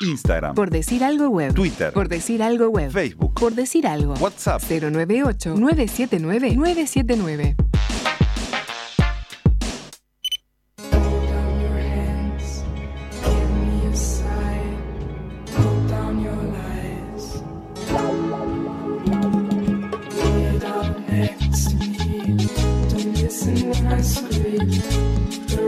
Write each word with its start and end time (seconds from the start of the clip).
Instagram, 0.00 0.54
Por 0.54 0.70
decir 0.70 1.04
algo 1.04 1.28
web. 1.28 1.52
Twitter, 1.54 1.92
Por 1.92 2.08
decir 2.08 2.42
algo 2.42 2.68
web. 2.68 2.90
Facebook, 2.90 3.34
Por 3.34 3.54
decir 3.54 3.86
algo. 3.86 4.14
WhatsApp. 4.14 4.62
098-979-979. 4.62 7.56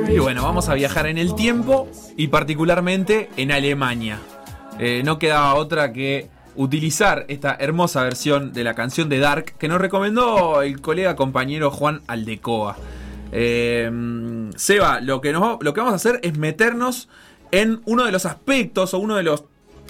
Y 0.09 0.19
bueno, 0.19 0.43
vamos 0.43 0.69
a 0.69 0.75
viajar 0.75 1.07
en 1.07 1.19
el 1.19 1.35
tiempo 1.35 1.89
y 2.17 2.29
particularmente 2.29 3.29
en 3.37 3.53
Alemania. 3.53 4.19
Eh, 4.79 5.03
no 5.05 5.19
quedaba 5.19 5.55
otra 5.55 5.93
que 5.93 6.29
utilizar 6.57 7.25
esta 7.29 7.57
hermosa 7.59 8.03
versión 8.03 8.53
de 8.53 8.65
la 8.65 8.75
canción 8.75 9.09
de 9.09 9.19
Dark 9.19 9.55
que 9.59 9.69
nos 9.69 9.81
recomendó 9.81 10.63
el 10.63 10.81
colega 10.81 11.17
compañero 11.17 11.71
Juan 11.71 12.03
Aldecoa. 12.07 12.77
Eh, 13.33 13.91
Seba, 14.57 15.01
lo 15.01 15.21
que, 15.21 15.33
nos, 15.33 15.63
lo 15.63 15.73
que 15.73 15.81
vamos 15.81 15.93
a 15.93 15.97
hacer 15.97 16.21
es 16.23 16.37
meternos 16.37 17.09
en 17.51 17.81
uno 17.87 18.05
de 18.05 18.13
los 18.13 18.27
aspectos 18.27 18.93
o 18.95 18.99
uno 18.99 19.17
de 19.17 19.23
los 19.23 19.45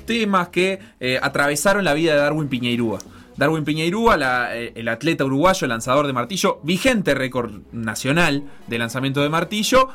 temas 0.07 0.49
que 0.49 0.81
eh, 1.01 1.19
atravesaron 1.21 1.85
la 1.85 1.95
vida 1.95 2.13
de 2.13 2.19
Darwin 2.19 2.49
Piñeirúa. 2.49 2.99
Darwin 3.37 3.65
Piñeirúa, 3.65 4.53
el 4.55 4.89
atleta 4.89 5.25
uruguayo, 5.25 5.67
lanzador 5.67 6.07
de 6.07 6.13
martillo, 6.13 6.61
vigente 6.65 7.15
récord 7.15 7.63
nacional 7.73 8.45
de 8.67 8.79
lanzamiento 8.79 9.23
de 9.23 9.31
martillo, 9.31 9.89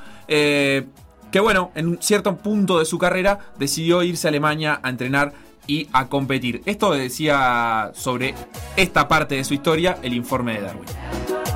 que 1.32 1.40
bueno, 1.40 1.72
en 1.76 1.88
un 1.88 2.02
cierto 2.02 2.38
punto 2.38 2.80
de 2.80 2.86
su 2.86 2.98
carrera 2.98 3.40
decidió 3.58 4.04
irse 4.04 4.28
a 4.28 4.30
Alemania 4.30 4.80
a 4.84 4.90
entrenar 4.90 5.34
y 5.68 5.88
a 5.92 6.08
competir. 6.08 6.62
Esto 6.66 6.92
decía 6.92 7.92
sobre 7.94 8.34
esta 8.76 9.08
parte 9.08 9.36
de 9.36 9.44
su 9.44 9.54
historia 9.54 9.98
el 10.02 10.14
informe 10.14 10.54
de 10.54 10.62
Darwin. 10.62 10.86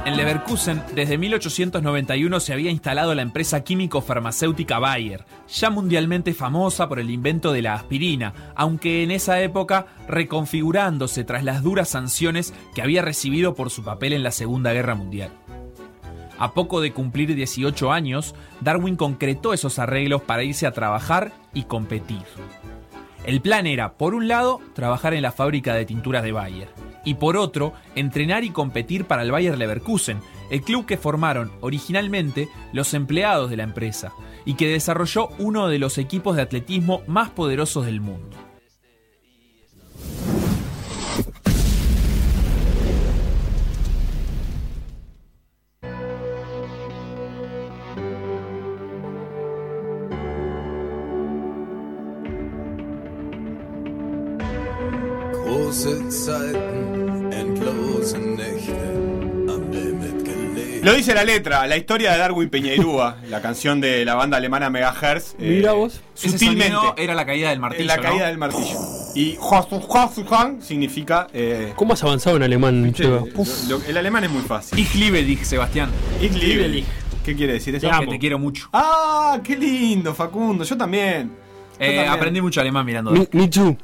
En 0.03 0.17
Leverkusen, 0.17 0.81
desde 0.95 1.19
1891 1.19 2.39
se 2.39 2.53
había 2.53 2.71
instalado 2.71 3.13
la 3.13 3.21
empresa 3.21 3.63
químico-farmacéutica 3.63 4.79
Bayer, 4.79 5.25
ya 5.47 5.69
mundialmente 5.69 6.33
famosa 6.33 6.89
por 6.89 6.99
el 6.99 7.11
invento 7.11 7.53
de 7.53 7.61
la 7.61 7.75
aspirina, 7.75 8.33
aunque 8.55 9.03
en 9.03 9.11
esa 9.11 9.39
época 9.41 9.85
reconfigurándose 10.07 11.23
tras 11.23 11.43
las 11.43 11.61
duras 11.61 11.89
sanciones 11.89 12.51
que 12.73 12.81
había 12.81 13.03
recibido 13.03 13.53
por 13.53 13.69
su 13.69 13.83
papel 13.83 14.13
en 14.13 14.23
la 14.23 14.31
Segunda 14.31 14.73
Guerra 14.73 14.95
Mundial. 14.95 15.31
A 16.41 16.55
poco 16.55 16.81
de 16.81 16.91
cumplir 16.91 17.35
18 17.35 17.91
años, 17.91 18.33
Darwin 18.61 18.95
concretó 18.95 19.53
esos 19.53 19.77
arreglos 19.77 20.23
para 20.23 20.43
irse 20.43 20.65
a 20.65 20.71
trabajar 20.71 21.33
y 21.53 21.65
competir. 21.65 22.23
El 23.23 23.41
plan 23.41 23.67
era, 23.67 23.93
por 23.93 24.15
un 24.15 24.27
lado, 24.27 24.59
trabajar 24.73 25.13
en 25.13 25.21
la 25.21 25.31
fábrica 25.31 25.75
de 25.75 25.85
tinturas 25.85 26.23
de 26.23 26.31
Bayer, 26.31 26.69
y 27.05 27.13
por 27.13 27.37
otro, 27.37 27.73
entrenar 27.93 28.43
y 28.43 28.49
competir 28.49 29.05
para 29.05 29.21
el 29.21 29.29
Bayer 29.29 29.55
Leverkusen, 29.55 30.19
el 30.49 30.63
club 30.63 30.87
que 30.87 30.97
formaron 30.97 31.51
originalmente 31.61 32.49
los 32.73 32.95
empleados 32.95 33.51
de 33.51 33.57
la 33.57 33.63
empresa, 33.63 34.11
y 34.43 34.55
que 34.55 34.67
desarrolló 34.67 35.29
uno 35.37 35.67
de 35.67 35.77
los 35.77 35.99
equipos 35.99 36.37
de 36.37 36.41
atletismo 36.41 37.03
más 37.05 37.29
poderosos 37.29 37.85
del 37.85 38.01
mundo. 38.01 38.50
Lo 60.83 60.93
dice 60.93 61.13
la 61.13 61.23
letra, 61.23 61.67
la 61.67 61.77
historia 61.77 62.11
de 62.13 62.17
Darwin 62.17 62.49
Peñeirúa, 62.49 63.17
la 63.29 63.39
canción 63.41 63.79
de 63.79 64.03
la 64.03 64.15
banda 64.15 64.37
alemana 64.37 64.69
Megahertz. 64.71 65.35
eh, 65.39 65.55
Mira 65.57 65.73
vos. 65.73 66.01
Ese 66.17 66.31
Sutilmente. 66.31 66.73
sonido 66.73 66.95
era 66.97 67.13
la 67.13 67.25
caída 67.25 67.49
del 67.51 67.59
martillo. 67.59 67.85
la 67.85 67.97
¿no? 67.97 68.01
caída 68.03 68.27
del 68.27 68.37
martillo. 68.37 68.79
Y 69.15 69.35
Juan 69.39 70.61
significa. 70.61 71.27
eh, 71.33 71.73
¿Cómo 71.75 71.93
has 71.93 72.03
avanzado 72.03 72.37
en 72.37 72.43
alemán, 72.43 72.93
lo- 72.97 73.27
lo- 73.67 73.81
el 73.85 73.97
alemán 73.97 74.23
es 74.23 74.31
muy 74.31 74.41
fácil. 74.41 74.79
Ich 74.79 74.95
liebe 74.95 75.21
dich, 75.23 75.43
Sebastián. 75.43 75.89
Ich 76.21 76.31
liebe 76.33 76.67
dich. 76.69 76.85
¿Qué 77.25 77.35
quiere 77.35 77.53
decir 77.53 77.75
eso? 77.75 77.89
Que 77.99 78.07
te 78.07 78.17
quiero 78.19 78.39
mucho. 78.39 78.69
Ah, 78.73 79.39
qué 79.43 79.55
lindo, 79.57 80.13
Facundo. 80.15 80.63
Yo 80.63 80.77
también. 80.77 81.27
Yo 81.27 81.85
Eh, 81.85 81.87
también. 81.95 82.07
aprendí 82.09 82.41
mucho 82.41 82.61
alemán 82.61 82.85
mirando. 82.85 83.11
Me, 83.11 83.27
me 83.33 83.47
too. 83.49 83.77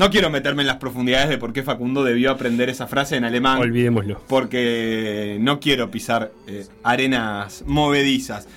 No 0.00 0.08
quiero 0.08 0.30
meterme 0.30 0.62
en 0.62 0.66
las 0.68 0.78
profundidades 0.78 1.28
de 1.28 1.36
por 1.36 1.52
qué 1.52 1.62
Facundo 1.62 2.02
debió 2.02 2.30
aprender 2.30 2.70
esa 2.70 2.86
frase 2.86 3.16
en 3.16 3.24
alemán. 3.24 3.58
Olvidémoslo. 3.58 4.18
porque 4.28 5.36
no 5.40 5.60
quiero 5.60 5.90
pisar 5.90 6.32
eh, 6.46 6.66
arenas 6.82 7.64
movedizas. 7.66 8.48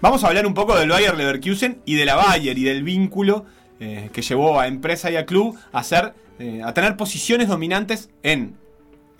Vamos 0.00 0.24
a 0.24 0.26
hablar 0.26 0.44
un 0.44 0.54
poco 0.54 0.76
del 0.76 0.88
Bayer 0.88 1.16
Leverkusen 1.16 1.78
y 1.84 1.94
de 1.94 2.04
la 2.04 2.16
Bayer 2.16 2.58
y 2.58 2.64
del 2.64 2.82
vínculo 2.82 3.46
eh, 3.78 4.10
que 4.12 4.22
llevó 4.22 4.58
a 4.58 4.66
empresa 4.66 5.08
y 5.08 5.14
a 5.14 5.24
club 5.24 5.56
a, 5.70 5.84
ser, 5.84 6.14
eh, 6.40 6.62
a 6.64 6.74
tener 6.74 6.96
posiciones 6.96 7.46
dominantes 7.46 8.10
en 8.24 8.56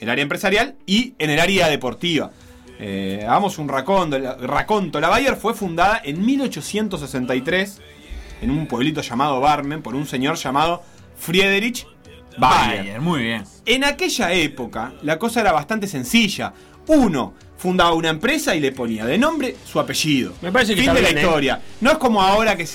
el 0.01 0.11
área 0.11 0.25
empresarial 0.25 0.75
y 0.85 1.15
en 1.21 1.31
el 1.31 1.39
área 1.39 1.69
deportiva. 1.69 2.33
Eh, 2.81 3.21
hagamos 3.23 3.57
un 3.57 3.69
raconto, 3.69 4.19
raconto. 4.41 4.99
La 4.99 5.11
Bayer 5.11 5.37
fue 5.37 5.55
fundada 5.55 6.03
en 6.05 6.27
1863 6.27 7.81
en 8.43 8.51
un 8.51 8.67
pueblito 8.67 9.01
llamado 9.01 9.41
Barmen 9.41 9.81
por 9.81 9.95
un 9.95 10.09
señor 10.09 10.35
llamado 10.35 10.83
Friedrich 11.19 11.87
Bayer. 12.39 12.79
Bayer, 12.79 13.01
muy 13.01 13.23
bien. 13.23 13.45
En 13.67 13.85
aquella 13.85 14.33
época, 14.33 14.93
la 15.03 15.19
cosa 15.19 15.41
era 15.41 15.53
bastante 15.53 15.87
sencilla. 15.87 16.53
Uno 16.87 17.35
fundaba 17.57 17.93
una 17.93 18.09
empresa 18.11 18.55
y 18.55 18.61
le 18.61 18.73
ponía 18.73 19.05
de 19.05 19.19
nombre 19.19 19.57
su 19.65 19.81
apellido. 19.81 20.33
Me 20.41 20.53
parece 20.53 20.75
que 20.75 20.81
fin 20.83 20.91
está 20.91 20.95
de 20.95 21.03
la 21.03 21.21
¿eh? 21.21 21.23
historia. 21.23 21.61
No 21.81 21.91
es 21.93 21.99
como 21.99 22.23
ahora 22.23 22.57
que. 22.57 22.67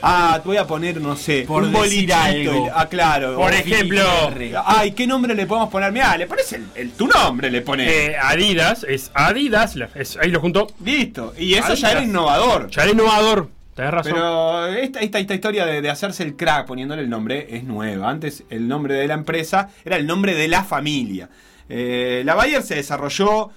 Ah, 0.00 0.38
te 0.40 0.46
voy 0.46 0.56
a 0.56 0.64
poner, 0.64 1.00
no 1.00 1.16
sé, 1.16 1.42
Por 1.46 1.64
un 1.64 1.72
decir 1.72 2.12
algo. 2.14 2.68
ah, 2.72 2.86
claro. 2.88 3.34
Por 3.34 3.52
ejemplo, 3.52 4.00
Ay, 4.64 4.92
¿qué 4.92 5.08
nombre 5.08 5.34
le 5.34 5.44
podemos 5.44 5.70
poner? 5.70 5.90
Mirá, 5.90 6.16
le 6.16 6.28
pones 6.28 6.52
el, 6.52 6.66
el- 6.76 6.92
tu 6.92 7.08
nombre, 7.08 7.50
le 7.50 7.62
pones. 7.62 7.90
eh, 7.90 8.16
Adidas 8.16 8.86
es 8.88 9.10
Adidas. 9.12 9.74
es- 9.96 10.16
ahí 10.16 10.30
lo 10.30 10.40
junto. 10.40 10.68
Listo. 10.84 11.34
Y 11.36 11.54
eso 11.54 11.74
ya 11.74 11.90
era 11.90 12.02
innovador. 12.04 12.70
Ya 12.70 12.82
era 12.84 12.92
innovador. 12.92 13.50
Pero 14.02 14.66
esta, 14.66 15.00
esta, 15.00 15.18
esta 15.20 15.34
historia 15.34 15.64
de, 15.64 15.88
hacerse 15.88 16.24
el 16.24 16.34
crack 16.34 16.66
poniéndole 16.66 17.02
el 17.02 17.08
nombre 17.08 17.46
es 17.50 17.62
nueva. 17.62 18.10
Antes 18.10 18.42
el 18.50 18.66
nombre 18.66 18.94
de 18.94 19.06
la 19.06 19.14
empresa 19.14 19.70
era 19.84 19.96
el 19.96 20.06
nombre 20.06 20.34
de 20.34 20.48
la 20.48 20.64
familia. 20.64 21.30
Eh, 21.68 22.22
la 22.24 22.34
Bayer 22.34 22.62
se 22.62 22.74
desarrolló 22.74 23.50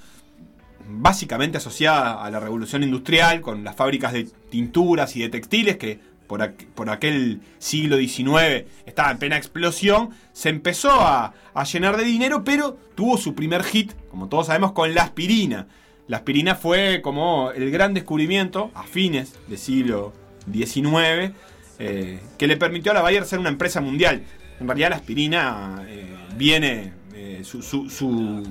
básicamente 0.87 1.57
asociada 1.57 2.23
a 2.23 2.29
la 2.29 2.39
revolución 2.39 2.83
industrial, 2.83 3.41
con 3.41 3.63
las 3.63 3.75
fábricas 3.75 4.13
de 4.13 4.25
tinturas 4.49 5.15
y 5.15 5.21
de 5.21 5.29
textiles 5.29 5.77
que 5.77 5.99
por, 6.27 6.53
por 6.53 6.89
aquel 6.91 7.41
siglo 7.57 7.97
XIX 7.97 8.65
estaba 8.85 9.09
en 9.09 9.17
plena 9.17 9.37
explosión. 9.37 10.11
Se 10.33 10.49
empezó 10.49 10.91
a, 10.91 11.33
a 11.53 11.63
llenar 11.63 11.97
de 11.97 12.03
dinero, 12.03 12.43
pero 12.43 12.77
tuvo 12.93 13.17
su 13.17 13.33
primer 13.33 13.63
hit, 13.63 13.93
como 14.11 14.29
todos 14.29 14.47
sabemos, 14.47 14.73
con 14.73 14.93
la 14.93 15.01
aspirina. 15.03 15.67
La 16.11 16.17
aspirina 16.17 16.55
fue 16.55 16.99
como 17.01 17.51
el 17.51 17.71
gran 17.71 17.93
descubrimiento 17.93 18.69
a 18.75 18.83
fines 18.83 19.33
del 19.47 19.57
siglo 19.57 20.11
XIX 20.51 21.31
eh, 21.79 22.19
que 22.37 22.47
le 22.47 22.57
permitió 22.57 22.91
a 22.91 22.95
la 22.95 23.01
Bayer 23.01 23.23
ser 23.23 23.39
una 23.39 23.47
empresa 23.47 23.79
mundial. 23.79 24.21
En 24.59 24.67
realidad 24.67 24.89
la 24.89 24.97
aspirina 24.97 25.85
eh, 25.87 26.13
viene, 26.35 26.91
eh, 27.15 27.39
su, 27.45 27.61
su- 27.61 27.89
su- 27.89 28.45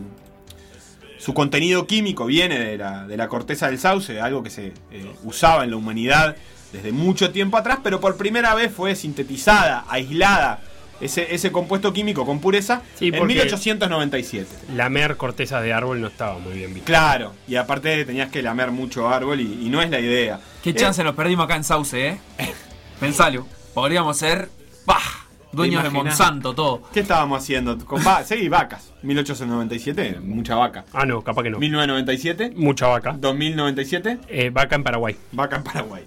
su 1.19 1.35
contenido 1.35 1.87
químico 1.87 2.25
viene 2.25 2.59
de 2.59 2.79
la, 2.79 3.07
de 3.07 3.17
la 3.19 3.29
corteza 3.29 3.67
del 3.67 3.79
sauce, 3.79 4.23
algo 4.23 4.43
que 4.43 4.49
se 4.49 4.73
usaba 5.25 5.63
en 5.65 5.69
la 5.71 5.77
humanidad 5.77 6.37
desde 6.73 6.93
mucho 6.93 7.31
tiempo 7.31 7.59
atrás, 7.59 7.81
pero 7.85 8.01
por 8.01 8.17
primera 8.17 8.55
vez 8.55 8.73
fue 8.73 8.97
sintetizada, 8.97 9.85
aislada, 9.91 10.63
ese, 11.01 11.35
ese 11.35 11.51
compuesto 11.53 11.93
químico 11.93 12.25
con 12.27 12.41
pureza 12.41 12.83
Sí, 12.97 13.07
en 13.09 13.19
porque- 13.19 13.35
1897. 13.35 14.49
Lamer 14.75 15.17
cortezas 15.17 15.63
de 15.63 15.73
árbol 15.73 16.01
no 16.01 16.09
estaba 16.09 16.39
muy 16.39 16.55
bien 16.55 16.73
visto. 16.75 16.87
Claro, 16.87 17.33
y 17.49 17.57
aparte 17.57 18.05
tenías 18.05 18.31
que 18.31 18.43
lamer 18.43 18.71
mucho 18.71 19.09
árbol 19.09 19.41
y, 19.41 19.67
y 19.67 19.69
no 19.71 19.81
es 19.83 19.91
la 19.91 20.01
idea. 20.01 20.41
Qué 20.63 20.71
Eh, 20.71 20.75
chance 20.75 21.03
nos 21.05 21.15
perdimos 21.15 21.45
acá 21.45 21.57
en 21.57 21.65
Sauce, 21.65 22.09
¿eh? 22.09 22.19
Pensalo. 23.01 23.47
Podríamos 23.75 24.17
ser. 24.19 24.49
Dueños 25.53 25.83
de? 25.83 25.91
Monsanto, 25.91 26.55
todo. 26.55 26.83
¿Qué 26.93 27.01
estábamos 27.01 27.43
haciendo? 27.43 27.77
Con 27.85 28.07
va 28.07 28.23
sí, 28.23 28.49
vacas. 28.49 28.93
1897, 29.03 30.21
mucha 30.21 30.55
vaca. 30.55 30.85
Ah, 30.93 31.05
no, 31.05 31.23
capaz 31.23 31.43
que 31.43 31.51
no. 31.51 31.59
1997, 31.59 32.53
Mucha 32.55 32.87
vaca. 32.87 33.17
2097, 33.19 34.19
Eh, 34.29 34.51
vaca 34.51 34.77
en 34.77 34.85
Paraguay. 34.85 35.17
vaca 35.33 35.57
en 35.57 35.65
Paraguay. 35.65 36.05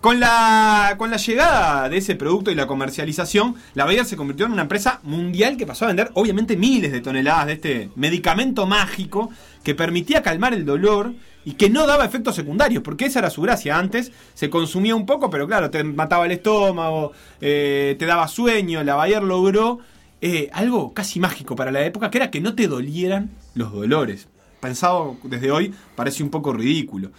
Con 0.00 0.20
la, 0.20 0.94
con 0.98 1.10
la 1.10 1.16
llegada 1.16 1.88
de 1.88 1.96
ese 1.96 2.14
producto 2.14 2.50
y 2.50 2.54
la 2.54 2.66
comercialización, 2.66 3.56
la 3.74 3.84
Bayer 3.84 4.04
se 4.04 4.16
convirtió 4.16 4.46
en 4.46 4.52
una 4.52 4.62
empresa 4.62 5.00
mundial 5.02 5.56
que 5.56 5.66
pasó 5.66 5.84
a 5.84 5.88
vender 5.88 6.10
obviamente 6.14 6.56
miles 6.56 6.92
de 6.92 7.00
toneladas 7.00 7.46
de 7.46 7.52
este 7.54 7.90
medicamento 7.96 8.66
mágico 8.66 9.30
que 9.64 9.74
permitía 9.74 10.22
calmar 10.22 10.54
el 10.54 10.64
dolor 10.64 11.12
y 11.44 11.54
que 11.54 11.70
no 11.70 11.86
daba 11.86 12.04
efectos 12.04 12.34
secundarios, 12.34 12.82
porque 12.82 13.06
esa 13.06 13.20
era 13.20 13.30
su 13.30 13.40
gracia. 13.40 13.78
Antes 13.78 14.12
se 14.34 14.50
consumía 14.50 14.94
un 14.94 15.06
poco, 15.06 15.30
pero 15.30 15.46
claro, 15.46 15.70
te 15.70 15.82
mataba 15.82 16.26
el 16.26 16.32
estómago, 16.32 17.12
eh, 17.40 17.96
te 17.98 18.04
daba 18.04 18.28
sueño. 18.28 18.82
La 18.84 18.96
Bayer 18.96 19.22
logró 19.22 19.78
eh, 20.20 20.50
algo 20.52 20.92
casi 20.92 21.20
mágico 21.20 21.56
para 21.56 21.70
la 21.70 21.84
época, 21.84 22.10
que 22.10 22.18
era 22.18 22.30
que 22.30 22.40
no 22.40 22.54
te 22.54 22.68
dolieran 22.68 23.30
los 23.54 23.72
dolores. 23.72 24.28
Pensado 24.60 25.16
desde 25.22 25.50
hoy, 25.50 25.74
parece 25.94 26.22
un 26.22 26.30
poco 26.30 26.52
ridículo. 26.52 27.10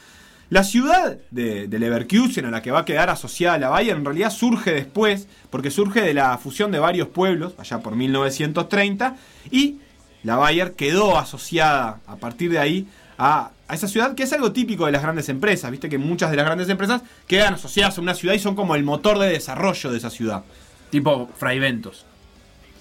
La 0.49 0.63
ciudad 0.63 1.17
de, 1.31 1.67
de 1.67 1.79
Leverkusen, 1.79 2.45
a 2.45 2.51
la 2.51 2.61
que 2.61 2.71
va 2.71 2.79
a 2.79 2.85
quedar 2.85 3.09
asociada 3.09 3.57
la 3.57 3.69
Bayer, 3.69 3.95
en 3.97 4.05
realidad 4.05 4.29
surge 4.29 4.71
después, 4.73 5.27
porque 5.49 5.71
surge 5.71 6.01
de 6.01 6.13
la 6.13 6.37
fusión 6.37 6.71
de 6.71 6.79
varios 6.79 7.09
pueblos, 7.09 7.53
allá 7.57 7.79
por 7.79 7.95
1930, 7.97 9.15
y 9.51 9.77
la 10.23 10.37
Bayer 10.37 10.73
quedó 10.73 11.17
asociada 11.17 11.99
a 12.07 12.15
partir 12.15 12.49
de 12.51 12.59
ahí 12.59 12.87
a, 13.17 13.51
a 13.67 13.75
esa 13.75 13.89
ciudad, 13.89 14.15
que 14.15 14.23
es 14.23 14.31
algo 14.31 14.53
típico 14.53 14.85
de 14.85 14.93
las 14.93 15.01
grandes 15.01 15.27
empresas. 15.27 15.69
Viste 15.69 15.89
que 15.89 15.97
muchas 15.97 16.31
de 16.31 16.37
las 16.37 16.45
grandes 16.45 16.69
empresas 16.69 17.01
quedan 17.27 17.55
asociadas 17.55 17.97
a 17.97 18.01
una 18.01 18.13
ciudad 18.13 18.33
y 18.33 18.39
son 18.39 18.55
como 18.55 18.75
el 18.75 18.83
motor 18.83 19.19
de 19.19 19.27
desarrollo 19.27 19.91
de 19.91 19.97
esa 19.97 20.09
ciudad. 20.09 20.43
Tipo 20.91 21.29
Fraiventos, 21.35 22.05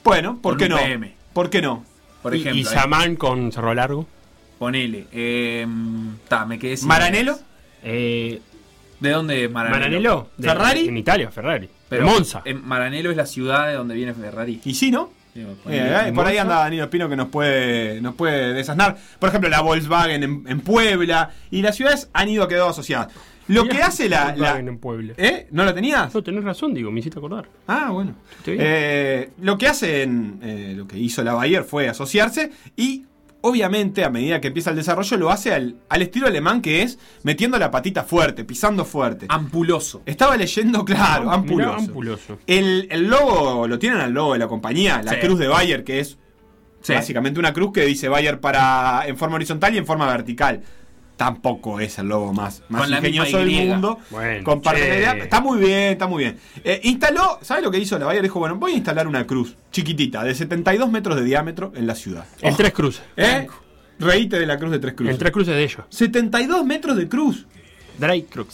Bueno, 0.04 0.38
¿por 0.40 0.52
Con 0.54 0.58
qué 0.58 0.68
no? 0.68 0.76
PM. 0.76 1.14
¿Por 1.32 1.50
qué 1.50 1.60
no? 1.62 1.84
por 2.22 2.34
ejemplo. 2.34 2.60
y 2.60 2.64
Samán 2.64 3.16
con 3.16 3.50
Cerro 3.50 3.74
Largo. 3.74 4.06
Ponele. 4.58 5.06
Eh, 5.12 5.66
ta, 6.28 6.44
me 6.46 6.58
quedé 6.58 6.76
sin 6.76 6.88
¿Maranelo? 6.88 7.32
ideas. 7.32 7.45
Eh, 7.82 8.40
¿De 9.00 9.10
dónde? 9.10 9.48
Maranello. 9.48 10.28
de- 10.36 10.48
¿Ferrari? 10.48 10.88
En 10.88 10.96
Italia, 10.96 11.30
Ferrari. 11.30 11.68
Pero 11.88 12.06
Monza. 12.06 12.42
en 12.44 12.66
Maranelo 12.66 13.10
es 13.10 13.16
la 13.16 13.26
ciudad 13.26 13.68
de 13.68 13.74
donde 13.74 13.94
viene 13.94 14.12
Ferrari. 14.14 14.60
Y 14.64 14.74
sí, 14.74 14.90
¿no? 14.90 15.10
Sí, 15.34 15.40
Eh, 15.68 16.06
eh, 16.08 16.12
por 16.14 16.26
ahí 16.26 16.38
anda 16.38 16.56
Danilo 16.60 16.84
Espino 16.84 17.08
que 17.10 17.14
nos 17.16 17.28
puede, 17.28 18.00
nos 18.00 18.14
puede 18.14 18.54
desasnar. 18.54 18.96
Por 19.18 19.28
ejemplo, 19.28 19.50
la 19.50 19.60
Volkswagen 19.60 20.22
en, 20.22 20.44
en 20.48 20.60
Puebla. 20.62 21.30
Y 21.50 21.60
las 21.60 21.76
ciudades 21.76 22.08
han 22.14 22.28
ido 22.30 22.48
quedado 22.48 22.70
asociadas. 22.70 23.08
Lo 23.48 23.68
que 23.68 23.82
hace 23.82 24.08
la. 24.08 24.24
la- 24.24 24.32
Volkswagen 24.32 24.68
en 24.68 24.78
Puebla. 24.78 25.12
¿Eh? 25.18 25.46
¿No 25.50 25.64
la 25.64 25.74
tenías? 25.74 26.12
No, 26.14 26.22
tenés 26.22 26.42
razón, 26.42 26.72
digo, 26.72 26.90
me 26.90 27.00
hiciste 27.00 27.18
acordar. 27.18 27.46
Ah, 27.68 27.90
bueno. 27.92 28.14
Estoy 28.38 28.54
bien. 28.54 28.66
Eh, 28.66 29.30
lo 29.42 29.58
que 29.58 29.68
hacen, 29.68 30.40
eh, 30.42 30.72
lo 30.74 30.88
que 30.88 30.98
hizo 30.98 31.22
la 31.22 31.34
Bayer 31.34 31.62
fue 31.64 31.86
asociarse 31.86 32.50
y 32.74 33.04
obviamente 33.42 34.04
a 34.04 34.10
medida 34.10 34.40
que 34.40 34.48
empieza 34.48 34.70
el 34.70 34.76
desarrollo 34.76 35.16
lo 35.16 35.30
hace 35.30 35.52
al, 35.54 35.76
al 35.88 36.02
estilo 36.02 36.26
alemán 36.26 36.60
que 36.62 36.82
es 36.82 36.98
metiendo 37.22 37.58
la 37.58 37.70
patita 37.70 38.02
fuerte, 38.02 38.44
pisando 38.44 38.84
fuerte. 38.84 39.26
Ampuloso. 39.28 40.02
Estaba 40.06 40.36
leyendo, 40.36 40.84
claro, 40.84 41.24
Mirá, 41.24 41.34
ampuloso. 41.34 41.72
ampuloso. 41.78 42.38
El, 42.46 42.88
el 42.90 43.06
logo, 43.08 43.68
lo 43.68 43.78
tienen 43.78 44.00
al 44.00 44.12
logo 44.12 44.32
de 44.32 44.38
la 44.40 44.48
compañía, 44.48 45.02
la 45.02 45.12
Sí. 45.12 45.18
cruz 45.20 45.38
de 45.38 45.48
Bayer, 45.48 45.84
que 45.84 46.00
es 46.00 46.18
Sí. 46.82 46.92
básicamente 46.92 47.40
una 47.40 47.52
cruz 47.52 47.72
que 47.72 47.82
dice 47.84 48.08
Bayer 48.08 48.40
para 48.40 49.02
en 49.06 49.16
forma 49.16 49.36
horizontal 49.36 49.74
y 49.74 49.78
en 49.78 49.86
forma 49.86 50.06
vertical. 50.06 50.62
Tampoco 51.16 51.80
es 51.80 51.98
el 51.98 52.08
logo 52.08 52.32
más, 52.34 52.62
más 52.68 52.82
Con 52.82 52.92
ingenioso 52.92 53.38
del 53.38 53.50
mundo. 53.68 53.98
Bueno, 54.10 54.44
Comparte 54.44 54.82
che. 54.82 54.88
la 54.88 54.96
idea. 54.96 55.12
Está 55.24 55.40
muy 55.40 55.58
bien, 55.58 55.92
está 55.92 56.06
muy 56.06 56.24
bien. 56.24 56.38
Eh, 56.62 56.80
instaló, 56.84 57.38
¿sabes 57.40 57.64
lo 57.64 57.70
que 57.70 57.78
hizo 57.78 57.98
la 57.98 58.04
Bayer? 58.04 58.22
Dijo, 58.22 58.38
bueno, 58.38 58.56
voy 58.56 58.72
a 58.72 58.76
instalar 58.76 59.08
una 59.08 59.26
cruz 59.26 59.56
chiquitita, 59.72 60.22
de 60.24 60.34
72 60.34 60.90
metros 60.90 61.16
de 61.16 61.24
diámetro 61.24 61.72
en 61.74 61.86
la 61.86 61.94
ciudad. 61.94 62.26
En 62.42 62.54
tres 62.54 62.72
cruces. 62.72 63.02
¿Eh? 63.16 63.46
Reíte 63.98 64.38
de 64.38 64.44
la 64.46 64.58
cruz 64.58 64.72
de 64.72 64.78
tres 64.78 64.92
cruces. 64.94 65.14
En 65.14 65.18
tres 65.18 65.32
cruces 65.32 65.54
de 65.54 65.62
ellos. 65.64 65.80
72 65.88 66.64
metros 66.66 66.96
de 66.98 67.08
cruz. 67.08 67.46
Drake 67.98 68.26
Cruz. 68.30 68.48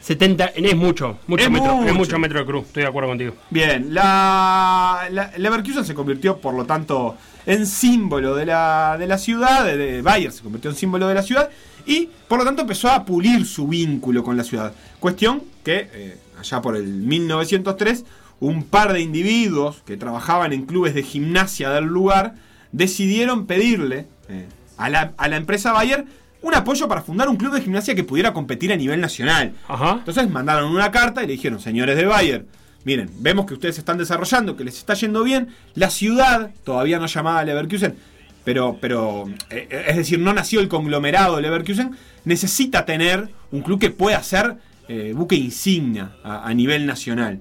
70, 0.00 0.44
es 0.54 0.76
mucho, 0.76 1.18
mucho 1.26 1.44
Es 1.44 1.50
metro, 1.50 1.76
mucho. 1.76 1.88
es 1.88 1.94
mucho 1.94 2.18
metro 2.18 2.38
de 2.38 2.44
cruz, 2.44 2.66
estoy 2.66 2.82
de 2.82 2.88
acuerdo 2.90 3.08
contigo. 3.08 3.34
Bien, 3.48 3.94
la, 3.94 5.08
la 5.10 5.30
Leverkusen 5.38 5.82
se 5.84 5.94
convirtió, 5.94 6.36
por 6.36 6.52
lo 6.52 6.66
tanto, 6.66 7.16
en 7.46 7.66
símbolo 7.66 8.34
de 8.34 8.44
la, 8.44 8.96
de 8.98 9.06
la 9.06 9.16
ciudad, 9.16 9.64
de, 9.64 9.78
de 9.78 10.02
Bayer 10.02 10.30
se 10.30 10.42
convirtió 10.42 10.68
en 10.70 10.76
símbolo 10.76 11.08
de 11.08 11.14
la 11.14 11.22
ciudad, 11.22 11.48
y 11.86 12.08
por 12.28 12.38
lo 12.38 12.44
tanto 12.44 12.62
empezó 12.62 12.90
a 12.90 13.04
pulir 13.04 13.46
su 13.46 13.68
vínculo 13.68 14.22
con 14.22 14.36
la 14.36 14.44
ciudad. 14.44 14.72
Cuestión 15.00 15.42
que, 15.64 15.88
eh, 15.92 16.18
allá 16.38 16.62
por 16.62 16.76
el 16.76 16.86
1903, 16.86 18.04
un 18.40 18.64
par 18.64 18.92
de 18.92 19.00
individuos 19.00 19.82
que 19.86 19.96
trabajaban 19.96 20.52
en 20.52 20.66
clubes 20.66 20.94
de 20.94 21.02
gimnasia 21.02 21.70
del 21.70 21.84
lugar 21.84 22.34
decidieron 22.72 23.46
pedirle 23.46 24.06
eh, 24.28 24.46
a, 24.76 24.88
la, 24.88 25.12
a 25.16 25.28
la 25.28 25.36
empresa 25.36 25.72
Bayer 25.72 26.04
un 26.42 26.54
apoyo 26.54 26.88
para 26.88 27.00
fundar 27.00 27.28
un 27.28 27.36
club 27.36 27.54
de 27.54 27.62
gimnasia 27.62 27.94
que 27.94 28.04
pudiera 28.04 28.34
competir 28.34 28.72
a 28.72 28.76
nivel 28.76 29.00
nacional. 29.00 29.54
Ajá. 29.66 29.92
Entonces 29.92 30.28
mandaron 30.28 30.70
una 30.70 30.90
carta 30.90 31.22
y 31.22 31.26
le 31.26 31.32
dijeron, 31.32 31.58
señores 31.58 31.96
de 31.96 32.04
Bayer, 32.04 32.44
miren, 32.84 33.10
vemos 33.18 33.46
que 33.46 33.54
ustedes 33.54 33.76
se 33.76 33.80
están 33.80 33.96
desarrollando, 33.96 34.54
que 34.56 34.64
les 34.64 34.76
está 34.76 34.92
yendo 34.92 35.24
bien, 35.24 35.48
la 35.74 35.88
ciudad, 35.88 36.50
todavía 36.64 36.98
no 36.98 37.06
llamada 37.06 37.44
Leverkusen, 37.44 37.96
pero, 38.44 38.78
pero 38.80 39.26
eh, 39.50 39.66
eh, 39.70 39.84
es 39.88 39.96
decir, 39.96 40.18
no 40.18 40.32
nació 40.32 40.60
el 40.60 40.68
conglomerado 40.68 41.36
de 41.36 41.42
Leverkusen, 41.42 41.96
necesita 42.24 42.84
tener 42.84 43.28
un 43.50 43.62
club 43.62 43.80
que 43.80 43.90
pueda 43.90 44.22
ser 44.22 44.56
eh, 44.88 45.12
buque 45.16 45.34
insignia 45.36 46.12
a, 46.22 46.46
a 46.46 46.54
nivel 46.54 46.86
nacional. 46.86 47.40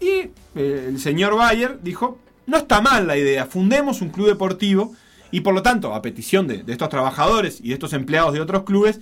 Eh, 0.00 0.04
y 0.04 0.58
eh, 0.58 0.86
el 0.88 0.98
señor 0.98 1.34
Bayer 1.36 1.78
dijo, 1.82 2.18
no 2.46 2.58
está 2.58 2.80
mal 2.80 3.06
la 3.06 3.16
idea, 3.16 3.46
fundemos 3.46 4.00
un 4.02 4.10
club 4.10 4.28
deportivo 4.28 4.94
y 5.30 5.40
por 5.40 5.54
lo 5.54 5.62
tanto, 5.62 5.94
a 5.94 6.02
petición 6.02 6.46
de, 6.46 6.62
de 6.62 6.72
estos 6.72 6.88
trabajadores 6.88 7.60
y 7.62 7.68
de 7.68 7.74
estos 7.74 7.92
empleados 7.92 8.34
de 8.34 8.40
otros 8.40 8.64
clubes, 8.64 9.00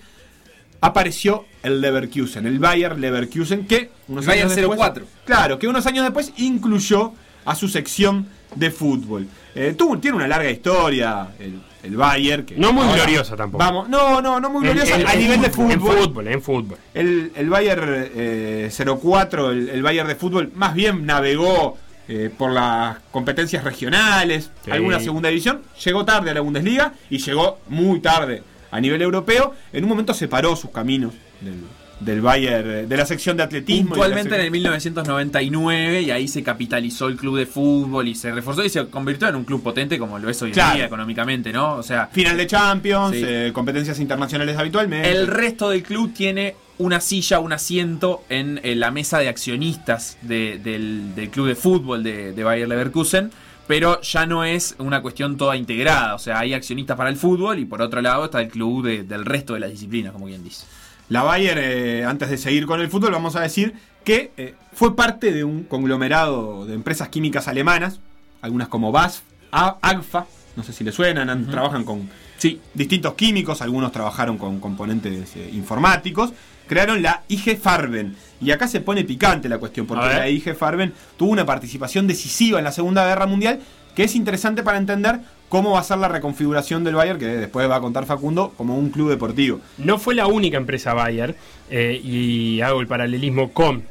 apareció 0.80 1.46
el 1.62 1.80
Leverkusen, 1.80 2.46
el 2.46 2.58
Bayer 2.58 2.98
Leverkusen, 2.98 3.66
que 3.66 3.90
unos 4.06 4.26
Bayer 4.26 4.44
años 4.44 4.56
después, 4.56 4.78
04. 4.78 5.06
Claro, 5.24 5.58
que 5.58 5.66
unos 5.66 5.86
años 5.86 6.04
después 6.04 6.32
incluyó 6.36 7.12
a 7.44 7.54
su 7.54 7.68
sección 7.68 8.28
de 8.54 8.70
fútbol. 8.70 9.26
Eh, 9.54 9.74
tuvo- 9.76 9.98
tiene 9.98 10.16
una 10.16 10.28
larga 10.28 10.50
historia 10.50 11.28
el, 11.38 11.60
el 11.82 11.96
Bayer. 11.96 12.44
Que 12.44 12.56
No 12.56 12.72
muy 12.72 12.86
gloriosa 12.94 13.36
tampoco. 13.36 13.62
Vamos, 13.62 13.88
no, 13.88 14.20
no, 14.22 14.40
no 14.40 14.50
muy 14.50 14.62
gloriosa 14.64 14.98
en- 15.00 15.06
a 15.06 15.14
nivel 15.14 15.40
de 15.40 15.46
En 15.48 15.52
fútbol. 15.52 15.98
fútbol, 15.98 16.28
en 16.28 16.42
fútbol. 16.42 16.78
El, 16.94 17.32
el 17.34 17.50
Bayer 17.50 18.10
eh, 18.14 18.70
04, 19.00 19.50
el, 19.50 19.68
el 19.68 19.82
Bayer 19.82 20.06
de 20.06 20.14
fútbol, 20.14 20.50
más 20.54 20.74
bien 20.74 21.04
navegó 21.06 21.76
eh, 22.08 22.30
por 22.36 22.52
las 22.52 22.98
competencias 23.10 23.64
regionales, 23.64 24.50
Sí. 24.64 24.70
alguna 24.70 24.98
segunda 25.00 25.28
división, 25.28 25.60
llegó 25.84 26.04
tarde 26.06 26.30
a 26.30 26.34
la 26.34 26.40
Bundesliga 26.40 26.94
y 27.10 27.18
llegó 27.18 27.58
muy 27.68 28.00
tarde 28.00 28.42
a 28.70 28.80
nivel 28.80 29.02
europeo. 29.02 29.54
En 29.72 29.84
un 29.84 29.90
momento 29.90 30.14
separó 30.14 30.56
sus 30.56 30.70
caminos 30.70 31.12
del, 31.40 31.54
del 32.00 32.20
Bayer, 32.20 32.66
eh, 32.66 32.86
de 32.86 32.96
la 32.96 33.04
sección 33.06 33.36
de 33.36 33.42
atletismo. 33.42 33.90
Puntualmente 33.90 34.34
en 34.34 34.40
el 34.42 34.50
1999 34.50 36.02
y 36.02 36.10
ahí 36.10 36.28
se 36.28 36.42
capitalizó 36.42 37.08
el 37.08 37.16
club 37.16 37.38
de 37.38 37.46
fútbol 37.46 38.06
y 38.08 38.14
se 38.14 38.32
reforzó 38.32 38.64
y 38.64 38.68
se 38.68 38.86
convirtió 38.88 39.28
en 39.28 39.36
un 39.36 39.44
club 39.44 39.62
potente 39.62 39.98
como 39.98 40.18
lo 40.18 40.28
es 40.30 40.40
hoy 40.42 40.50
en 40.50 40.54
día 40.54 40.84
económicamente, 40.86 41.52
¿no? 41.52 41.74
O 41.76 41.82
sea, 41.82 42.06
Final 42.12 42.36
de 42.36 42.46
Champions, 42.46 43.16
Sí. 43.16 43.22
eh, 43.24 43.50
competencias 43.52 43.98
internacionales 44.00 44.56
habitualmente. 44.56 45.10
el 45.10 45.26
resto 45.26 45.70
del 45.70 45.82
club 45.82 46.12
tiene 46.14 46.54
una 46.78 47.00
silla, 47.00 47.40
un 47.40 47.52
asiento 47.52 48.22
en, 48.28 48.60
en 48.62 48.78
la 48.80 48.90
mesa 48.92 49.18
de 49.18 49.28
accionistas 49.28 50.16
de- 50.22 50.58
del, 50.62 51.14
del 51.16 51.28
club 51.30 51.48
de 51.48 51.56
fútbol 51.56 52.04
de, 52.04 52.32
de 52.32 52.44
Bayer 52.44 52.68
Leverkusen, 52.68 53.32
pero 53.66 54.00
ya 54.00 54.24
no 54.26 54.44
es 54.44 54.76
una 54.78 55.02
cuestión 55.02 55.36
toda 55.36 55.56
integrada. 55.56 56.14
O 56.14 56.18
sea, 56.20 56.38
hay 56.38 56.54
accionistas 56.54 56.96
para 56.96 57.10
el 57.10 57.16
fútbol 57.16 57.58
y 57.58 57.64
por 57.64 57.82
otro 57.82 58.00
lado 58.00 58.26
está 58.26 58.40
el 58.40 58.48
club 58.48 58.84
de- 58.86 59.02
del 59.02 59.24
resto 59.24 59.54
de 59.54 59.60
las 59.60 59.70
disciplinas, 59.70 60.12
como 60.12 60.26
quien 60.26 60.44
dice. 60.44 60.64
La 61.08 61.22
Bayer, 61.22 61.58
eh, 61.58 62.04
antes 62.04 62.30
de 62.30 62.36
seguir 62.36 62.66
con 62.66 62.80
el 62.80 62.88
fútbol, 62.88 63.12
vamos 63.12 63.36
a 63.36 63.40
decir 63.40 63.74
que 64.04 64.30
eh, 64.36 64.54
fue 64.72 64.94
parte 64.94 65.32
de 65.32 65.44
un 65.44 65.64
conglomerado 65.64 66.66
de 66.66 66.74
empresas 66.74 67.08
químicas 67.08 67.48
alemanas, 67.48 68.00
algunas 68.42 68.68
como 68.68 68.92
BASF, 68.92 69.22
AGFA, 69.50 70.26
no 70.56 70.62
sé 70.62 70.72
si 70.72 70.84
le 70.84 70.92
suenan, 70.92 71.46
trabajan 71.50 71.84
con 71.84 72.08
Sí, 72.38 72.60
distintos 72.72 73.14
químicos, 73.14 73.60
algunos 73.62 73.90
trabajaron 73.90 74.38
con 74.38 74.60
componentes 74.60 75.34
eh, 75.34 75.50
informáticos, 75.52 76.32
crearon 76.68 77.02
la 77.02 77.24
IG 77.26 77.58
Farben. 77.58 78.14
Y 78.40 78.52
acá 78.52 78.68
se 78.68 78.80
pone 78.80 79.02
picante 79.02 79.48
la 79.48 79.58
cuestión, 79.58 79.86
porque 79.86 80.06
la 80.06 80.28
IG 80.28 80.54
Farben 80.54 80.92
tuvo 81.16 81.32
una 81.32 81.44
participación 81.44 82.06
decisiva 82.06 82.58
en 82.58 82.64
la 82.64 82.70
Segunda 82.70 83.04
Guerra 83.04 83.26
Mundial, 83.26 83.58
que 83.96 84.04
es 84.04 84.14
interesante 84.14 84.62
para 84.62 84.78
entender 84.78 85.18
cómo 85.48 85.72
va 85.72 85.80
a 85.80 85.84
ser 85.84 85.98
la 85.98 86.08
reconfiguración 86.08 86.84
del 86.84 86.94
Bayer, 86.94 87.18
que 87.18 87.26
después 87.26 87.68
va 87.68 87.76
a 87.76 87.80
contar 87.80 88.06
Facundo, 88.06 88.52
como 88.56 88.76
un 88.76 88.90
club 88.90 89.10
deportivo. 89.10 89.60
No 89.78 89.98
fue 89.98 90.14
la 90.14 90.26
única 90.26 90.56
empresa 90.56 90.94
Bayer, 90.94 91.34
eh, 91.70 92.00
y 92.02 92.60
hago 92.60 92.80
el 92.80 92.86
paralelismo 92.86 93.52
con 93.52 93.84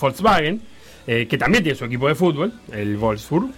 Volkswagen, 0.00 0.60
eh, 1.06 1.26
que 1.28 1.38
también 1.38 1.62
tiene 1.62 1.78
su 1.78 1.84
equipo 1.84 2.08
de 2.08 2.14
fútbol, 2.14 2.52
el 2.72 2.96
Wolfsburg, 2.96 3.50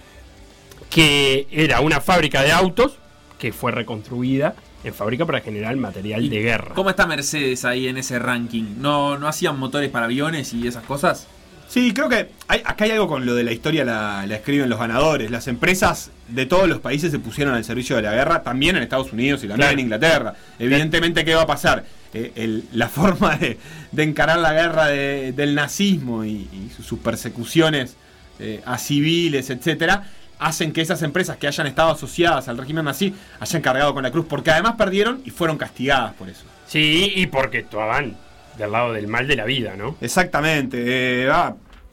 que 0.89 1.47
era 1.51 1.81
una 1.81 2.01
fábrica 2.01 2.41
de 2.41 2.51
autos 2.51 2.97
que 3.37 3.51
fue 3.53 3.71
reconstruida 3.71 4.55
en 4.83 4.93
fábrica 4.93 5.25
para 5.25 5.41
generar 5.41 5.75
material 5.75 6.29
de 6.29 6.41
guerra. 6.41 6.73
¿Cómo 6.75 6.89
está 6.89 7.05
Mercedes 7.05 7.65
ahí 7.65 7.87
en 7.87 7.97
ese 7.97 8.19
ranking? 8.19 8.75
¿No, 8.77 9.17
no 9.17 9.27
hacían 9.27 9.57
motores 9.57 9.89
para 9.89 10.05
aviones 10.05 10.53
y 10.53 10.67
esas 10.67 10.83
cosas? 10.83 11.27
Sí, 11.69 11.93
creo 11.93 12.09
que 12.09 12.29
hay, 12.47 12.61
acá 12.65 12.85
hay 12.85 12.91
algo 12.91 13.07
con 13.07 13.25
lo 13.27 13.35
de 13.35 13.43
la 13.43 13.51
historia, 13.51 13.85
la, 13.85 14.25
la 14.27 14.35
escriben 14.37 14.69
los 14.69 14.79
ganadores. 14.79 15.29
Las 15.29 15.47
empresas 15.47 16.09
de 16.27 16.45
todos 16.47 16.67
los 16.67 16.79
países 16.79 17.11
se 17.11 17.19
pusieron 17.19 17.53
al 17.53 17.63
servicio 17.63 17.95
de 17.95 18.01
la 18.01 18.11
guerra, 18.13 18.41
también 18.41 18.75
en 18.75 18.81
Estados 18.83 19.13
Unidos 19.13 19.43
y 19.43 19.47
también 19.47 19.67
Claro. 19.67 19.73
en 19.73 19.79
Inglaterra. 19.79 20.33
Evidentemente, 20.57 21.23
¿qué 21.23 21.35
va 21.35 21.43
a 21.43 21.47
pasar? 21.47 21.85
Eh, 22.13 22.31
el- 22.35 22.63
la 22.73 22.89
forma 22.89 23.35
de, 23.37 23.59
de 23.91 24.03
encarar 24.03 24.39
la 24.39 24.51
guerra 24.53 24.87
de- 24.87 25.31
del 25.31 25.53
nazismo 25.53 26.25
y, 26.25 26.49
y 26.51 26.71
sus, 26.75 26.85
sus 26.87 26.99
persecuciones 26.99 27.95
eh, 28.39 28.61
a 28.65 28.77
civiles, 28.79 29.51
etcétera, 29.51 30.09
hacen 30.39 30.71
que 30.71 30.81
esas 30.81 31.03
empresas 31.03 31.37
que 31.37 31.45
hayan 31.47 31.67
estado 31.67 31.91
asociadas 31.91 32.47
al 32.47 32.57
régimen 32.57 32.85
nazi 32.85 33.13
hayan 33.39 33.61
cargado 33.61 33.93
con 33.93 34.01
la 34.01 34.09
cruz, 34.11 34.25
porque 34.27 34.49
además 34.49 34.73
perdieron 34.75 35.21
y 35.23 35.29
fueron 35.29 35.57
castigadas 35.57 36.13
por 36.13 36.29
eso. 36.29 36.45
Sí, 36.65 37.11
y 37.15 37.27
porque 37.27 37.59
actuaban 37.59 38.15
del 38.59 38.71
lado 38.71 38.93
del 38.93 39.07
mal 39.07 39.27
de 39.27 39.35
la 39.35 39.45
vida, 39.45 39.75
¿no? 39.75 39.95
Exactamente. 40.01 40.77
eh, 41.25 41.31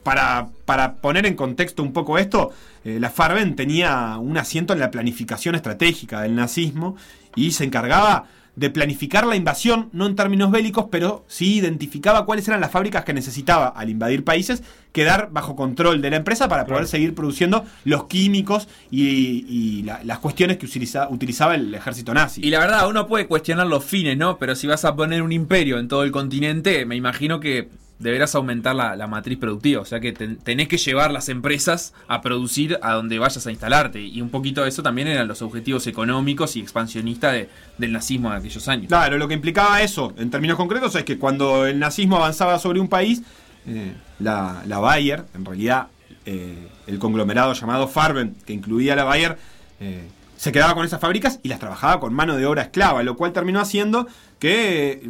para, 0.03 0.47
para 0.63 0.93
poner 0.93 1.25
en 1.25 1.35
contexto 1.35 1.83
un 1.83 1.91
poco 1.91 2.17
esto, 2.17 2.51
eh, 2.85 2.97
la 2.97 3.09
Farben 3.09 3.57
tenía 3.57 4.17
un 4.17 4.37
asiento 4.37 4.71
en 4.71 4.79
la 4.79 4.89
planificación 4.89 5.55
estratégica 5.55 6.21
del 6.21 6.33
nazismo 6.35 6.95
y 7.35 7.51
se 7.51 7.65
encargaba 7.65 8.25
de 8.57 8.69
planificar 8.71 9.25
la 9.25 9.35
invasión, 9.35 9.89
no 9.93 10.07
en 10.07 10.15
términos 10.15 10.49
bélicos, 10.51 10.87
pero 10.91 11.23
sí 11.27 11.55
identificaba 11.57 12.25
cuáles 12.25 12.47
eran 12.47 12.59
las 12.59 12.71
fábricas 12.71 13.05
que 13.05 13.13
necesitaba 13.13 13.67
al 13.67 13.89
invadir 13.89 14.23
países 14.23 14.63
quedar 14.91 15.29
bajo 15.31 15.55
control 15.55 16.01
de 16.01 16.09
la 16.09 16.15
empresa 16.17 16.49
para 16.49 16.63
poder 16.65 16.79
Claro. 16.79 16.87
seguir 16.87 17.13
produciendo 17.13 17.65
los 17.85 18.05
químicos 18.05 18.67
y, 18.89 19.45
y 19.47 19.83
la- 19.83 20.03
las 20.03 20.17
cuestiones 20.17 20.57
que 20.57 20.65
utiliza- 20.65 21.07
utilizaba 21.11 21.53
el 21.53 21.73
ejército 21.75 22.15
nazi. 22.15 22.41
Y 22.43 22.49
la 22.49 22.57
verdad, 22.59 22.89
uno 22.89 23.05
puede 23.07 23.27
cuestionar 23.27 23.67
los 23.67 23.85
fines, 23.85 24.17
¿no? 24.17 24.39
Pero 24.39 24.55
si 24.55 24.65
vas 24.65 24.83
a 24.85 24.95
poner 24.95 25.21
un 25.21 25.31
imperio 25.31 25.77
en 25.77 25.87
todo 25.87 26.03
el 26.03 26.11
continente, 26.11 26.85
me 26.85 26.95
imagino 26.95 27.39
que 27.39 27.69
deberás 27.99 28.35
aumentar 28.35 28.75
la, 28.75 28.95
la 28.95 29.07
matriz 29.07 29.37
productiva. 29.37 29.81
O 29.81 29.85
sea 29.85 29.99
que 29.99 30.13
ten- 30.13 30.37
tenés 30.37 30.67
que 30.67 30.77
llevar 30.77 31.11
las 31.11 31.29
empresas 31.29 31.93
a 32.07 32.21
producir 32.21 32.77
a 32.81 32.93
donde 32.93 33.17
vayas 33.19 33.45
a 33.47 33.51
instalarte. 33.51 34.01
Y 34.01 34.21
un 34.21 34.29
poquito 34.29 34.63
de 34.63 34.69
eso 34.69 34.83
también 34.83 35.07
eran 35.07 35.27
los 35.27 35.41
objetivos 35.41 35.87
económicos 35.87 36.55
y 36.55 36.59
expansionistas 36.59 37.33
de- 37.33 37.49
del 37.77 37.91
nazismo 37.91 38.29
de 38.31 38.37
aquellos 38.37 38.67
años. 38.67 38.87
Claro, 38.87 39.17
lo 39.17 39.27
que 39.27 39.33
implicaba 39.33 39.81
eso, 39.81 40.13
en 40.17 40.29
términos 40.29 40.57
concretos, 40.57 40.95
es 40.95 41.03
que 41.03 41.17
cuando 41.17 41.65
el 41.65 41.79
nazismo 41.79 42.17
avanzaba 42.17 42.59
sobre 42.59 42.79
un 42.79 42.87
país, 42.87 43.21
eh, 43.65 43.93
la, 44.19 44.63
la 44.67 44.79
Bayer, 44.79 45.25
en 45.33 45.43
realidad 45.45 45.87
eh, 46.25 46.67
el 46.87 46.99
conglomerado 46.99 47.53
llamado 47.53 47.87
Farben, 47.87 48.35
que 48.45 48.53
incluía 48.53 48.95
la 48.95 49.03
Bayer, 49.05 49.37
eh, 49.79 50.07
se 50.37 50.51
quedaba 50.51 50.75
con 50.75 50.85
esas 50.85 51.01
fábricas 51.01 51.39
y 51.41 51.49
las 51.49 51.59
trabajaba 51.59 51.99
con 51.99 52.13
mano 52.13 52.35
de 52.35 52.45
obra 52.45 52.61
esclava, 52.61 53.01
lo 53.01 53.15
cual 53.17 53.33
terminó 53.33 53.59
haciendo 53.59 54.07
que 54.39 55.09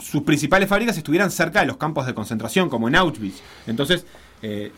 sus 0.00 0.22
principales 0.22 0.68
fábricas 0.68 0.96
estuvieran 0.96 1.30
cerca 1.30 1.60
de 1.60 1.66
los 1.66 1.76
campos 1.76 2.06
de 2.06 2.14
concentración, 2.14 2.68
como 2.68 2.88
en 2.88 2.96
Auschwitz. 2.96 3.40
Entonces, 3.66 4.06
eh, 4.42 4.72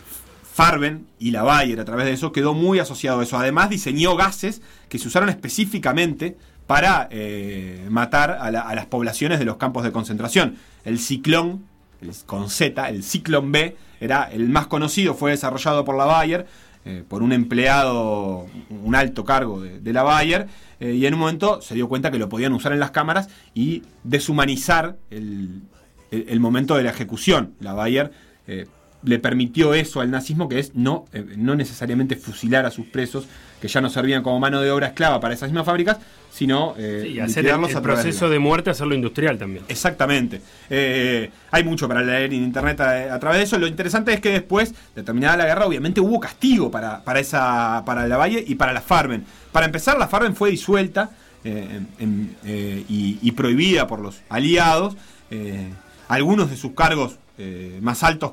Farben 0.52 1.06
y 1.18 1.30
la 1.32 1.42
Bayer 1.42 1.78
a 1.80 1.84
través 1.84 2.06
de 2.06 2.12
eso 2.12 2.32
quedó 2.32 2.54
muy 2.54 2.78
asociado 2.78 3.20
a 3.20 3.22
eso. 3.22 3.36
Además 3.38 3.68
diseñó 3.70 4.16
gases 4.16 4.62
que 4.88 4.98
se 4.98 5.08
usaron 5.08 5.28
específicamente 5.28 6.36
para 6.66 7.08
eh, 7.10 7.86
matar 7.90 8.30
a, 8.40 8.50
la- 8.50 8.62
a 8.62 8.74
las 8.74 8.86
poblaciones 8.86 9.38
de 9.38 9.44
los 9.44 9.56
campos 9.56 9.84
de 9.84 9.92
concentración. 9.92 10.56
El 10.84 10.98
ciclón, 10.98 11.64
el- 12.00 12.12
con 12.26 12.48
Z, 12.50 12.88
el 12.88 13.02
ciclón 13.02 13.52
B, 13.52 13.76
era 14.00 14.24
el 14.24 14.48
más 14.48 14.66
conocido, 14.66 15.14
fue 15.14 15.30
desarrollado 15.30 15.84
por 15.84 15.96
la 15.96 16.04
Bayer, 16.04 16.46
eh, 16.86 17.02
por 17.06 17.22
un 17.22 17.32
empleado, 17.32 18.46
un 18.70 18.94
alto 18.94 19.24
cargo 19.24 19.60
de, 19.60 19.92
la 19.92 20.02
Bayer, 20.02 20.46
eh, 20.80 20.92
y 20.92 21.04
en 21.06 21.14
un 21.14 21.20
momento 21.20 21.60
se 21.60 21.74
dio 21.74 21.88
cuenta 21.88 22.10
que 22.10 22.18
lo 22.18 22.28
podían 22.28 22.52
usar 22.52 22.72
en 22.72 22.80
las 22.80 22.92
cámaras 22.92 23.28
y 23.54 23.82
deshumanizar 24.04 24.96
el, 25.10 25.62
el- 26.10 26.26
el 26.28 26.40
momento 26.40 26.76
de 26.76 26.84
la 26.84 26.90
ejecución. 26.90 27.54
La 27.60 27.72
Bayer 27.74 28.12
eh, 28.46 28.66
le 29.02 29.18
permitió 29.18 29.74
eso 29.74 30.00
al 30.00 30.10
nazismo, 30.10 30.48
que 30.48 30.58
es 30.58 30.74
no, 30.74 31.04
eh, 31.12 31.24
no 31.36 31.54
necesariamente 31.54 32.16
fusilar 32.16 32.66
a 32.66 32.70
sus 32.70 32.86
presos, 32.86 33.26
que 33.60 33.68
ya 33.68 33.80
no 33.80 33.88
servían 33.88 34.22
como 34.22 34.38
mano 34.40 34.60
de 34.60 34.70
obra 34.70 34.88
esclava 34.88 35.20
para 35.20 35.32
esas 35.34 35.48
mismas 35.50 35.64
fábricas, 35.64 35.98
sino 36.30 36.74
eh, 36.76 37.08
Sí, 37.12 37.20
hacer 37.20 37.46
el, 37.46 37.80
proceso 37.82 38.28
de 38.28 38.38
muerte, 38.38 38.68
hacerlo 38.68 38.94
industrial 38.94 39.38
también. 39.38 39.64
Exactamente. 39.68 40.42
Eh, 40.68 41.30
hay 41.50 41.64
mucho 41.64 41.88
para 41.88 42.02
leer 42.02 42.34
en 42.34 42.42
internet 42.44 42.80
a, 42.80 43.14
a 43.14 43.18
través 43.18 43.38
de 43.38 43.44
eso. 43.44 43.58
Lo 43.58 43.66
interesante 43.66 44.12
es 44.12 44.20
que 44.20 44.30
después, 44.30 44.74
de 44.94 45.02
terminada 45.02 45.38
la 45.38 45.46
guerra, 45.46 45.66
obviamente 45.66 46.00
hubo 46.00 46.20
castigo 46.20 46.70
para, 46.70 47.02
para, 47.04 47.20
esa, 47.20 47.82
para 47.86 48.06
la 48.06 48.18
Valle 48.18 48.44
y 48.46 48.56
para 48.56 48.72
la 48.74 48.82
Farben. 48.82 49.24
Para 49.52 49.64
empezar, 49.66 49.96
la 49.98 50.08
Farben 50.08 50.36
fue 50.36 50.50
disuelta 50.50 51.10
eh, 51.44 51.80
en- 51.98 52.36
eh, 52.44 52.84
y, 52.88 53.18
y 53.22 53.32
prohibida 53.32 53.86
por 53.86 54.00
los 54.00 54.20
aliados. 54.28 54.96
Eh, 55.30 55.68
algunos 56.08 56.50
de 56.50 56.56
sus 56.56 56.72
cargos 56.72 57.18
eh, 57.38 57.78
más 57.82 58.02
altos 58.02 58.32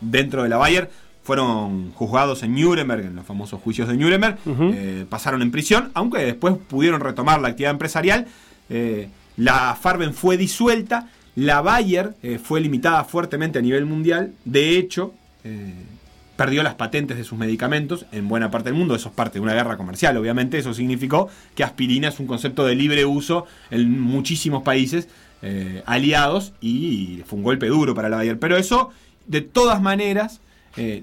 dentro 0.00 0.42
de 0.42 0.48
la 0.48 0.56
Bayer 0.56 0.90
fueron 1.26 1.90
juzgados 1.92 2.44
en 2.44 2.54
Nuremberg, 2.54 3.06
en 3.06 3.16
los 3.16 3.26
famosos 3.26 3.60
juicios 3.60 3.88
de 3.88 3.96
Nuremberg, 3.96 4.38
eh, 4.46 5.04
pasaron 5.08 5.42
en 5.42 5.50
prisión, 5.50 5.90
aunque 5.94 6.18
después 6.18 6.54
pudieron 6.68 7.00
retomar 7.00 7.40
la 7.40 7.48
actividad 7.48 7.72
empresarial. 7.72 8.26
Eh, 8.70 9.08
la 9.36 9.76
Farben 9.80 10.14
fue 10.14 10.36
disuelta, 10.36 11.08
la 11.34 11.62
Bayer 11.62 12.14
eh, 12.22 12.38
fue 12.42 12.60
limitada 12.60 13.02
fuertemente 13.02 13.58
a 13.58 13.62
nivel 13.62 13.86
mundial, 13.86 14.32
de 14.44 14.78
hecho, 14.78 15.14
perdió 16.36 16.64
las 16.64 16.74
patentes 16.74 17.16
de 17.16 17.22
sus 17.22 17.38
medicamentos 17.38 18.04
en 18.10 18.28
buena 18.28 18.50
parte 18.50 18.68
del 18.68 18.78
mundo, 18.78 18.94
eso 18.94 19.08
es 19.08 19.14
parte 19.14 19.34
de 19.34 19.40
una 19.40 19.54
guerra 19.54 19.76
comercial, 19.76 20.16
obviamente, 20.16 20.58
eso 20.58 20.74
significó 20.74 21.28
que 21.54 21.64
aspirina 21.64 22.08
es 22.08 22.20
un 22.20 22.26
concepto 22.26 22.64
de 22.64 22.74
libre 22.74 23.04
uso 23.04 23.46
en 23.70 24.00
muchísimos 24.00 24.62
países 24.62 25.08
eh, 25.42 25.82
aliados 25.86 26.54
y 26.60 27.22
fue 27.26 27.38
un 27.38 27.44
golpe 27.44 27.66
duro 27.66 27.94
para 27.94 28.08
la 28.08 28.16
Bayer, 28.16 28.38
pero 28.38 28.56
eso, 28.56 28.90
de 29.26 29.40
todas 29.40 29.80
maneras, 29.80 30.40
eh, 30.76 31.02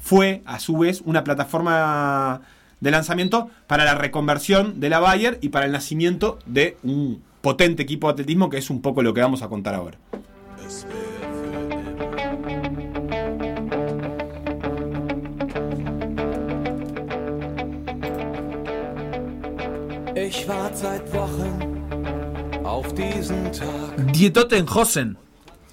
fue 0.00 0.42
a 0.46 0.58
su 0.58 0.78
vez 0.78 1.02
una 1.04 1.24
plataforma 1.24 2.40
de 2.80 2.90
lanzamiento 2.90 3.50
para 3.66 3.84
la 3.84 3.94
reconversión 3.94 4.80
de 4.80 4.88
la 4.88 5.00
Bayer 5.00 5.38
y 5.40 5.48
para 5.50 5.66
el 5.66 5.72
nacimiento 5.72 6.38
de 6.46 6.76
un 6.82 7.22
potente 7.40 7.82
equipo 7.82 8.06
de 8.06 8.12
atletismo 8.12 8.50
que 8.50 8.58
es 8.58 8.70
un 8.70 8.80
poco 8.80 9.02
lo 9.02 9.14
que 9.14 9.20
vamos 9.20 9.42
a 9.42 9.48
contar 9.48 9.74
ahora. 9.74 9.98
Es 10.66 10.86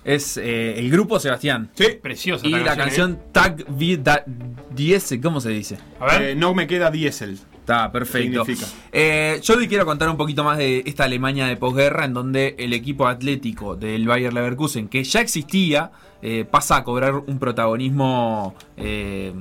es 0.06 0.38
eh, 0.38 0.80
el 0.80 0.90
grupo 0.90 1.20
Sebastián. 1.20 1.72
Sí, 1.74 1.88
Preciosa 2.02 2.48
Y 2.48 2.52
la 2.52 2.78
canción 2.78 3.20
Tag 3.32 3.66
wie 3.78 3.98
da 3.98 4.24
Diese, 4.70 5.20
¿cómo 5.20 5.42
se 5.42 5.50
dice? 5.50 5.76
¿eh? 5.76 5.80
A 6.00 6.06
ver, 6.06 6.22
Eh, 6.22 6.36
no 6.36 6.54
me 6.54 6.68
queda 6.68 6.92
diésel. 6.92 7.40
Está 7.66 7.92
perfecto. 7.92 8.46
Significa. 8.46 8.72
Eh, 8.92 9.40
yo 9.42 9.56
hoy 9.56 9.68
quiero 9.68 9.88
contar 9.88 10.08
un 10.08 10.18
poquito 10.18 10.44
más 10.44 10.60
de 10.60 10.84
esta 10.86 11.06
Alemania 11.06 11.48
de 11.48 11.58
posguerra, 11.58 12.06
en 12.06 12.14
donde 12.14 12.56
el 12.60 12.74
equipo 12.74 13.08
atlético 13.08 13.76
del 13.76 14.08
Bayer 14.08 14.32
Leverkusen, 14.32 14.88
que 14.88 15.04
ya 15.04 15.20
existía, 15.22 15.92
eh, 16.22 16.46
pasa 16.46 16.78
a 16.78 16.84
cobrar 16.84 17.16
un 17.16 17.40
protagonismo 17.40 18.54
eh, 18.78 19.34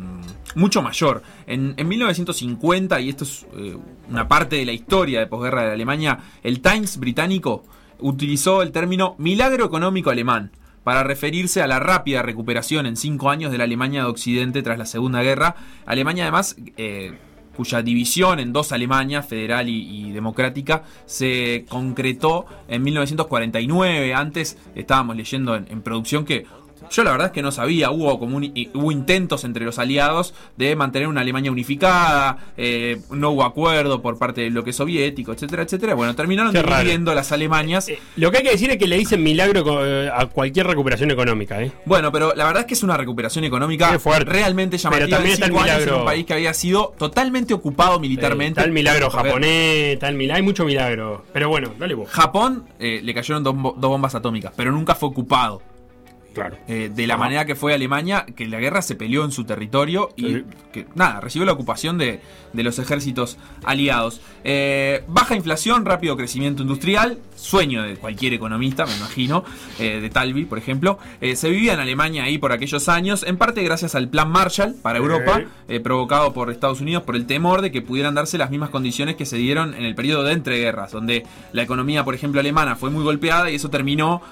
mucho 0.55 0.81
mayor. 0.81 1.23
En, 1.47 1.75
en 1.77 1.87
1950, 1.87 2.99
y 3.03 3.11
esto 3.11 3.25
es 3.25 3.47
eh, 3.59 3.77
una 4.09 4.27
parte 4.27 4.57
de 4.57 4.65
la 4.65 4.73
historia 4.73 5.21
de 5.21 5.27
posguerra 5.27 5.67
de 5.67 5.73
Alemania, 5.73 6.19
el 6.43 6.63
Times 6.63 6.97
británico 6.97 7.65
utilizó 8.05 8.61
el 8.61 8.71
término 8.71 9.15
milagro 9.17 9.65
económico 9.65 10.11
alemán 10.11 10.51
para 10.85 11.03
referirse 11.03 11.63
a 11.63 11.67
la 11.67 11.81
rápida 11.81 12.21
recuperación 12.21 12.85
en 12.85 12.99
cinco 12.99 13.31
años 13.31 13.51
de 13.51 13.57
la 13.57 13.65
Alemania 13.65 14.03
de 14.03 14.11
Occidente 14.11 14.63
tras 14.63 14.77
la 14.77 14.85
Segunda 14.85 15.23
Guerra. 15.23 15.57
Alemania 15.87 16.25
además, 16.25 16.57
eh, 16.77 17.17
cuya 17.57 17.81
división 17.81 18.41
en 18.41 18.53
dos 18.53 18.73
Alemanias, 18.73 19.27
federal 19.27 19.71
y, 19.71 20.13
democrática, 20.13 20.83
se 21.07 21.65
concretó 21.71 22.45
en 22.69 22.83
1949. 22.83 24.13
Antes 24.13 24.59
estábamos 24.75 25.17
leyendo 25.17 25.57
en, 25.57 25.67
en 25.71 25.81
producción 25.81 26.27
que 26.27 26.45
yo 26.91 27.05
la 27.05 27.11
verdad 27.13 27.27
es 27.29 27.33
que 27.33 27.43
no 27.43 27.51
sabía, 27.53 27.91
hubo 27.91 28.19
como 28.19 28.37
un- 28.37 28.53
hubo 28.75 28.93
intentos 28.93 29.45
entre 29.45 29.65
los 29.65 29.79
aliados 29.79 30.35
de 30.57 30.77
mantener 30.77 31.09
una 31.09 31.21
Alemania 31.23 31.51
unificada, 31.51 32.39
eh, 32.57 33.01
no 33.11 33.31
hubo 33.31 33.45
acuerdo 33.45 34.03
por 34.03 34.19
parte 34.19 34.43
del 34.43 34.53
bloque 34.53 34.73
soviético, 34.73 35.33
etcétera, 35.33 35.63
etcétera. 35.63 35.95
Bueno, 35.95 36.15
terminaron 36.15 36.53
dividiendo 36.83 37.15
las 37.15 37.33
Alemanias. 37.33 37.89
eh, 37.89 37.99
lo 38.17 38.31
que 38.31 38.39
hay 38.39 38.43
que 38.45 38.51
decir 38.51 38.71
es 38.71 38.77
que 38.79 38.87
le 38.87 38.97
dicen 38.97 39.23
milagro 39.23 39.85
eh, 39.85 40.11
a 40.15 40.27
cualquier 40.27 40.67
recuperación 40.67 41.11
económica, 41.11 41.63
¿eh? 41.63 41.73
Bueno, 41.85 42.13
pero 42.13 42.35
la 42.35 42.45
verdad 42.45 42.61
es 42.61 42.67
que 42.67 42.75
es 42.75 42.83
una 42.83 42.97
recuperación 42.97 43.45
económica 43.45 43.99
fuerte. 43.99 44.31
realmente 44.31 44.79
llamativa. 44.79 45.07
Pero 45.07 45.17
también 45.17 45.35
está 45.35 45.47
el 45.47 45.53
milagro- 45.53 45.95
en 45.95 46.01
un 46.01 46.05
país 46.05 46.25
que 46.27 46.35
había 46.35 46.55
sido 46.55 46.95
totalmente 46.99 47.55
ocupado 47.55 47.97
Eh, 47.97 48.01
militarmente. 48.01 48.61
El 48.63 48.73
milagro 48.73 49.11
japonés, 49.11 49.99
el 50.03 50.15
milagro, 50.15 50.37
hay 50.37 50.43
mucho 50.43 50.65
milagro. 50.65 51.25
Pero 51.33 51.49
bueno, 51.49 51.73
dale 51.79 51.95
vos. 51.95 52.09
Japón 52.11 52.65
eh, 52.79 53.01
le 53.03 53.15
cayeron 53.15 53.43
dos 53.43 53.55
bombas 53.55 54.15
atómicas, 54.15 54.53
pero 54.57 54.73
nunca 54.73 54.95
fue 54.95 55.09
ocupado. 55.09 55.63
Claro. 56.35 56.57
Eh, 56.69 56.91
de 56.95 57.07
la 57.07 57.15
Ajá. 57.15 57.23
manera 57.25 57.45
que 57.47 57.55
fue 57.55 57.73
Alemania, 57.73 58.27
que 58.37 58.47
la 58.47 58.59
guerra 58.61 58.83
se 58.83 58.95
peleó 58.97 59.25
en 59.25 59.31
su 59.31 59.45
territorio 59.45 60.11
y 60.17 60.23
Sí. 60.35 60.45
que 60.73 60.87
nada, 60.95 61.21
recibió 61.21 61.47
la 61.47 61.53
ocupación 61.53 61.97
de, 61.97 62.21
de 62.53 62.63
los 62.63 62.79
ejércitos 62.79 63.39
aliados. 63.65 64.21
Eh, 64.43 65.05
baja 65.09 65.35
inflación, 65.37 65.85
rápido 65.87 66.17
crecimiento 66.17 66.63
industrial, 66.63 67.19
sueño 67.45 67.83
de 67.83 67.97
cualquier 67.97 68.33
economista, 68.33 68.87
me 68.87 68.97
imagino, 68.97 69.45
eh, 69.79 70.01
de 70.01 70.11
Talvi, 70.11 70.47
por 70.47 70.59
ejemplo. 70.59 70.99
Eh, 71.21 71.37
se 71.37 71.51
vivía 71.51 71.75
en 71.75 71.81
Alemania 71.81 72.25
ahí 72.25 72.39
por 72.39 72.53
aquellos 72.53 72.89
años, 72.89 73.23
en 73.23 73.37
parte 73.37 73.63
gracias 73.63 73.95
al 73.95 74.09
Plan 74.09 74.31
Marshall 74.31 74.75
para 74.81 74.99
Europa, 74.99 75.43
eh, 75.69 75.81
provocado 75.81 76.33
por 76.33 76.51
Estados 76.51 76.81
Unidos 76.81 77.03
por 77.03 77.17
el 77.17 77.27
temor 77.27 77.61
de 77.61 77.71
que 77.71 77.83
pudieran 77.83 78.15
darse 78.15 78.39
las 78.39 78.51
mismas 78.51 78.71
condiciones 78.71 79.17
que 79.17 79.27
se 79.27 79.37
dieron 79.37 79.75
en 79.75 79.85
el 79.85 79.95
periodo 79.95 80.25
de 80.25 80.33
entreguerras, 80.33 80.93
donde 80.93 81.27
la 81.53 81.63
economía, 81.63 82.03
por 82.05 82.15
ejemplo, 82.15 82.41
alemana 82.41 82.77
fue 82.77 82.91
muy 82.91 83.05
golpeada 83.05 83.51
y 83.51 83.57
eso 83.57 83.69
terminó 83.69 84.23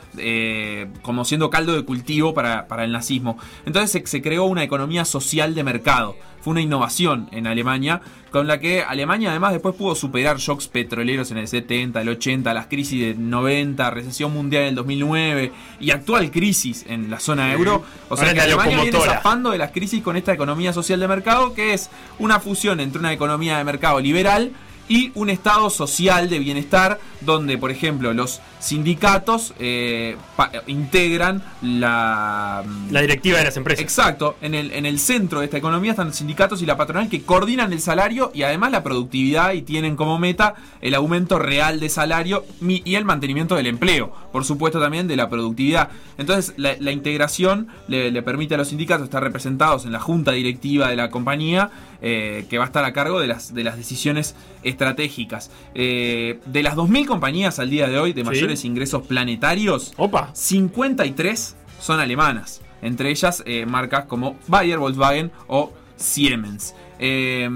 como 1.02 1.25
siendo 1.25 1.50
caldo 1.50 1.75
de 1.75 1.85
cultivo 1.85 2.35
para, 2.35 2.66
para 2.66 2.85
el 2.85 2.92
nazismo. 2.92 3.38
Entonces 3.66 3.90
se, 3.90 4.07
se 4.07 4.23
creó 4.23 4.45
una 4.45 4.62
economía 4.62 5.04
social 5.04 5.54
de 5.54 5.64
mercado. 5.64 6.16
Fue 6.42 6.50
una 6.50 6.61
innovación 6.61 7.28
en 7.32 7.46
Alemania, 7.46 8.00
con 8.30 8.46
la 8.46 8.58
que 8.58 8.82
Alemania 8.82 9.30
además 9.30 9.52
después 9.52 9.75
pudo 9.75 9.94
superar 9.94 10.38
shocks 10.38 10.68
petroleros 10.68 11.30
en 11.30 11.38
el 11.38 11.49
70, 11.49 12.00
el 12.00 12.08
80, 12.08 12.52
las 12.52 12.66
crisis 12.66 13.00
del 13.00 13.30
90, 13.30 13.90
recesión 13.90 14.32
mundial 14.32 14.64
en 14.64 14.68
el 14.70 14.75
2009 14.75 15.52
y 15.80 15.90
actual 15.90 16.30
crisis 16.30 16.84
en 16.88 17.11
la 17.11 17.20
zona 17.20 17.52
euro. 17.52 17.84
O 18.08 18.16
sea 18.16 18.34
que 18.34 18.40
Alemania 18.40 18.82
viene 18.82 18.99
zafando 18.99 19.50
de 19.50 19.58
las 19.58 19.70
crisis 19.70 20.02
con 20.02 20.16
esta 20.16 20.32
economía 20.32 20.72
social 20.72 20.99
de 20.99 21.08
mercado, 21.08 21.54
que 21.54 21.75
es 21.75 21.90
una 22.18 22.40
fusión 22.40 22.80
entre 22.80 22.99
una 22.99 23.12
economía 23.12 23.58
de 23.58 23.64
mercado 23.64 24.00
liberal 24.00 24.52
y 24.88 25.12
un 25.14 25.30
estado 25.30 25.70
social 25.70 26.28
de 26.28 26.38
bienestar 26.38 26.99
donde, 27.20 27.56
por 27.56 27.70
ejemplo, 27.70 28.12
los 28.12 28.40
sindicatos 28.62 29.54
eh, 29.59 30.16
pa- 30.37 30.50
integran 30.69 31.42
la, 31.62 32.62
La 32.90 33.00
directiva 33.00 33.38
de 33.38 33.45
las 33.45 33.57
empresas. 33.57 33.83
Exacto, 33.83 34.37
en 34.40 34.54
el, 34.54 34.71
en 34.73 34.87
el 34.87 34.99
centro 34.99 35.40
de 35.40 35.47
esta 35.47 35.59
economía 35.59 35.90
están 35.90 36.07
los 36.09 36.16
sindicatos 36.16 36.62
y 36.62 36.66
la 36.66 36.76
patronal 36.76 37.09
que 37.09 37.23
coordinan 37.23 37.73
el 37.73 37.81
salario 37.81 38.31
y 38.35 38.42
además 38.45 38.71
la 38.71 38.83
productividad 38.83 39.52
y 39.52 39.62
tienen 39.62 39.97
como 39.97 40.19
meta 40.19 40.54
el 40.81 40.95
aumento 40.95 41.38
real 41.38 41.81
de 41.81 41.88
salario 41.88 42.45
y 42.61 42.95
el 42.95 43.04
mantenimiento 43.04 43.57
del 43.57 43.66
empleo, 43.66 44.12
por 44.33 44.45
supuesto 44.45 44.81
también 44.81 45.09
de 45.09 45.16
la 45.16 45.28
productividad. 45.28 45.88
Entonces 46.19 46.54
la, 46.57 46.75
la 46.78 46.92
integración 46.92 47.69
le, 47.88 48.11
le 48.11 48.23
permite 48.23 48.54
a 48.54 48.59
los 48.59 48.69
sindicatos 48.69 49.04
estar 49.04 49.23
representados 49.23 49.85
en 49.85 49.92
la 49.92 50.00
junta 50.00 50.33
directiva 50.33 50.88
de 50.88 50.97
la 50.97 51.11
compañía 51.11 51.71
eh, 52.04 52.47
que 52.50 52.59
va 52.59 52.64
a 52.64 52.66
estar 52.66 52.85
a 52.85 52.92
cargo 52.92 53.21
de 53.21 53.26
las, 53.28 53.54
de 53.54 53.62
las 53.64 53.76
decisiones 53.76 54.35
estratégicas. 54.64 55.50
Eh, 55.75 56.40
de 56.47 56.62
las 56.62 56.75
2.000 56.75 57.07
compañías 57.07 57.59
al 57.59 57.71
día 57.71 57.88
de 57.88 57.99
hoy 57.99 58.12
de 58.12 58.23
Sí. 58.23 58.26
Mayores 58.52 58.64
ingresos 58.64 59.06
planetarios, 59.06 59.92
Opa. 59.97 60.30
53 60.35 61.56
son 61.80 62.00
alemanas, 62.00 62.61
entre 62.82 63.11
ellas 63.11 63.42
eh, 63.47 63.64
marcas 63.66 64.04
como 64.06 64.37
Bayer, 64.47 64.78
Volkswagen 64.78 65.30
o 65.49 65.73
Siemens. 65.97 66.75
Eh, 66.99 67.49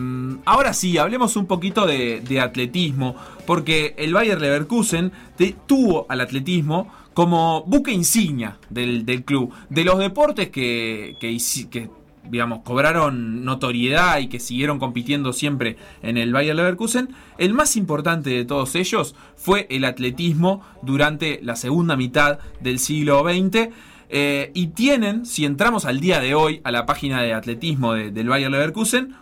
ahora 0.45 0.73
sí, 0.73 0.99
hablemos 0.99 1.37
un 1.37 1.47
poquito 1.47 1.87
de, 1.87 2.21
de 2.21 2.41
atletismo, 2.41 3.15
porque 3.47 3.95
el 3.99 4.13
Bayer 4.15 4.41
Leverkusen 4.41 5.13
te- 5.37 5.55
tuvo 5.67 6.07
al 6.09 6.21
atletismo 6.21 6.91
como 7.15 7.63
buque 7.67 7.93
insignia 7.93 8.59
del, 8.71 9.05
del 9.05 9.25
club. 9.25 9.53
De 9.69 9.85
los 9.85 9.99
deportes 9.99 10.49
que, 10.51 11.17
que, 11.21 11.89
digamos, 12.31 12.61
cobraron 12.65 13.45
notoriedad 13.45 14.19
y 14.19 14.29
que 14.29 14.41
siguieron 14.41 14.79
compitiendo 14.79 15.33
siempre 15.33 15.77
en 16.03 16.17
el 16.17 16.33
Bayer 16.33 16.55
Leverkusen, 16.55 17.09
el 17.39 17.55
más 17.55 17.77
importante 17.77 18.31
de 18.31 18.45
todos 18.45 18.75
ellos 18.75 19.15
fue 19.37 19.67
el 19.71 19.85
atletismo 19.85 20.63
durante 20.83 21.41
la 21.43 21.57
segunda 21.57 21.97
mitad 21.97 22.39
del 22.61 22.79
siglo 22.79 23.21
XX. 23.23 23.69
eh, 24.09 24.53
y 24.55 24.69
tienen, 24.69 25.27
si 25.27 25.45
entramos 25.45 25.85
al 25.85 25.99
día 25.99 26.21
de 26.21 26.37
hoy 26.37 26.61
a 26.63 26.71
la 26.71 26.87
página 26.87 27.23
de 27.23 27.35
atletismo 27.35 27.93
de- 27.93 28.13
del 28.13 28.29
Bayer 28.29 28.49
Leverkusen, 28.51 29.15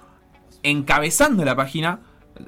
encabezando 0.62 1.44
la 1.44 1.56
página, 1.56 2.00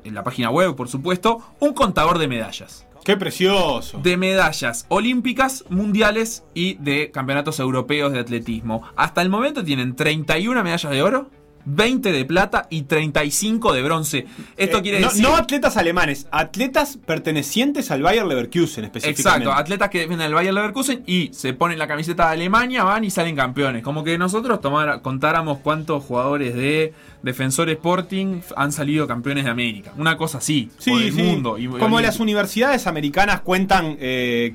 en 0.04 0.14
la 0.14 0.22
página 0.24 0.50
web 0.50 0.74
por 0.76 0.88
supuesto, 0.88 1.40
un 1.60 1.72
contador 1.72 2.18
de 2.18 2.28
medallas 2.28 2.85
¡Qué 3.06 3.16
precioso! 3.16 4.00
de 4.02 4.16
medallas 4.16 4.84
olímpicas, 4.88 5.64
mundiales 5.68 6.42
y 6.54 6.74
de 6.74 7.12
campeonatos 7.12 7.60
europeos 7.60 8.12
de 8.12 8.18
atletismo. 8.18 8.82
Hasta 8.96 9.22
el 9.22 9.28
momento 9.28 9.62
tienen 9.62 9.94
31 9.94 10.64
medallas 10.64 10.90
de 10.90 11.02
oro, 11.04 11.30
20 11.66 12.12
de 12.12 12.24
plata 12.24 12.66
y 12.70 12.82
35 12.82 13.72
de 13.72 13.82
bronce. 13.82 14.26
Esto 14.56 14.78
Eh, 14.78 14.82
quiere 14.82 15.00
no, 15.00 15.08
decir... 15.08 15.22
no 15.22 15.36
atletas 15.36 15.76
alemanes, 15.76 16.26
atletas 16.30 16.98
pertenecientes 17.04 17.90
al 17.90 18.02
Bayer 18.02 18.24
Leverkusen 18.24 18.84
específicamente. 18.84 19.44
Exacto, 19.44 19.52
atletas 19.60 19.90
que 19.90 19.98
defienden 20.00 20.28
el 20.28 20.34
Bayer 20.34 20.54
Leverkusen 20.54 21.02
y 21.06 21.30
se 21.34 21.52
ponen 21.52 21.78
la 21.78 21.86
camiseta 21.86 22.26
de 22.28 22.32
Alemania, 22.34 22.84
van 22.84 23.04
y 23.04 23.10
salen 23.10 23.36
campeones. 23.36 23.82
Como 23.82 24.04
que 24.04 24.16
nosotros 24.16 24.60
tomara- 24.60 25.02
contáramos 25.02 25.58
cuántos 25.58 26.04
jugadores 26.04 26.54
de 26.54 26.94
Defensor 27.22 27.68
Sporting 27.70 28.40
han 28.54 28.70
salido 28.70 29.06
campeones 29.08 29.44
de 29.44 29.50
América. 29.50 29.92
Una 29.96 30.16
cosa 30.16 30.38
así, 30.38 30.70
Sí, 30.78 30.90
por 30.90 31.02
el 31.02 31.12
sí. 31.12 31.22
mundo. 31.22 31.58
y- 31.58 31.66
Como 31.66 31.98
y- 31.98 32.02
las 32.04 32.20
universidades 32.20 32.86
americanas 32.86 33.40
cuentan 33.40 33.96
eh, 33.98 34.54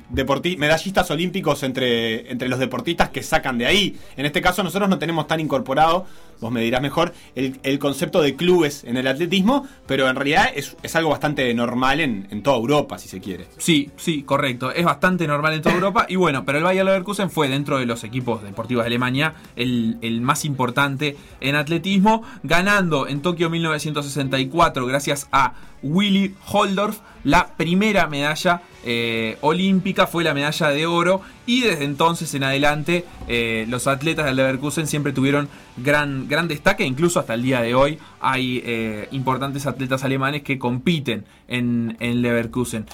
medallistas 0.58 1.10
olímpicos 1.10 1.62
entre, 1.62 2.30
entre 2.30 2.48
los 2.48 2.58
deportistas 2.58 3.10
que 3.10 3.22
sacan 3.22 3.58
de 3.58 3.66
ahí. 3.66 3.96
En 4.16 4.24
este 4.26 4.40
caso 4.40 4.62
nosotros 4.62 4.88
no 4.88 4.98
tenemos 4.98 5.26
tan 5.26 5.40
incorporado, 5.40 6.06
vos 6.42 6.52
me 6.52 6.60
dirás 6.60 6.82
mejor, 6.82 7.14
el, 7.36 7.58
el 7.62 7.78
concepto 7.78 8.20
de 8.20 8.34
clubes 8.34 8.82
en 8.84 8.96
el 8.96 9.06
atletismo, 9.06 9.66
pero 9.86 10.08
en 10.08 10.16
realidad 10.16 10.50
es, 10.54 10.76
es 10.82 10.96
algo 10.96 11.10
bastante 11.10 11.54
normal 11.54 12.00
en, 12.00 12.26
en 12.30 12.42
toda 12.42 12.56
Europa, 12.56 12.98
si 12.98 13.08
se 13.08 13.20
quiere. 13.20 13.46
Sí, 13.58 13.90
sí, 13.96 14.24
correcto. 14.24 14.72
Es 14.72 14.84
bastante 14.84 15.26
normal 15.26 15.54
en 15.54 15.62
toda 15.62 15.76
Europa. 15.76 16.06
Y 16.08 16.16
bueno, 16.16 16.44
pero 16.44 16.58
el 16.58 16.64
Bayer 16.64 16.84
Leverkusen 16.84 17.30
fue 17.30 17.48
dentro 17.48 17.78
de 17.78 17.86
los 17.86 18.02
equipos 18.02 18.42
deportivos 18.42 18.82
de 18.82 18.88
Alemania 18.88 19.34
el, 19.54 19.98
el 20.02 20.20
más 20.20 20.44
importante 20.44 21.16
en 21.40 21.54
atletismo, 21.54 22.22
ganando 22.42 23.06
en 23.06 23.22
Tokio 23.22 23.48
1964 23.48 24.84
gracias 24.86 25.28
a 25.30 25.54
Willy 25.82 26.34
Holdorf 26.50 27.00
la 27.24 27.48
primera 27.56 28.06
medalla 28.08 28.62
eh, 28.84 29.38
olímpica, 29.42 30.06
fue 30.06 30.24
la 30.24 30.34
medalla 30.34 30.68
de 30.68 30.86
oro 30.86 31.20
y 31.46 31.62
desde 31.62 31.84
entonces 31.84 32.34
en 32.34 32.44
adelante 32.44 33.04
eh, 33.28 33.64
los 33.68 33.86
atletas 33.86 34.26
del 34.26 34.36
Leverkusen 34.36 34.86
siempre 34.86 35.12
tuvieron 35.12 35.48
gran, 35.76 36.28
gran 36.28 36.48
destaque, 36.48 36.84
incluso 36.84 37.20
hasta 37.20 37.34
el 37.34 37.42
día 37.42 37.60
de 37.60 37.74
hoy 37.74 37.98
hay 38.20 38.62
eh, 38.64 39.08
importantes 39.12 39.66
atletas 39.66 40.04
alemanes 40.04 40.42
que 40.42 40.58
compiten 40.58 41.24
en, 41.48 41.96
en 42.00 42.22
Leverkusen. 42.22 42.86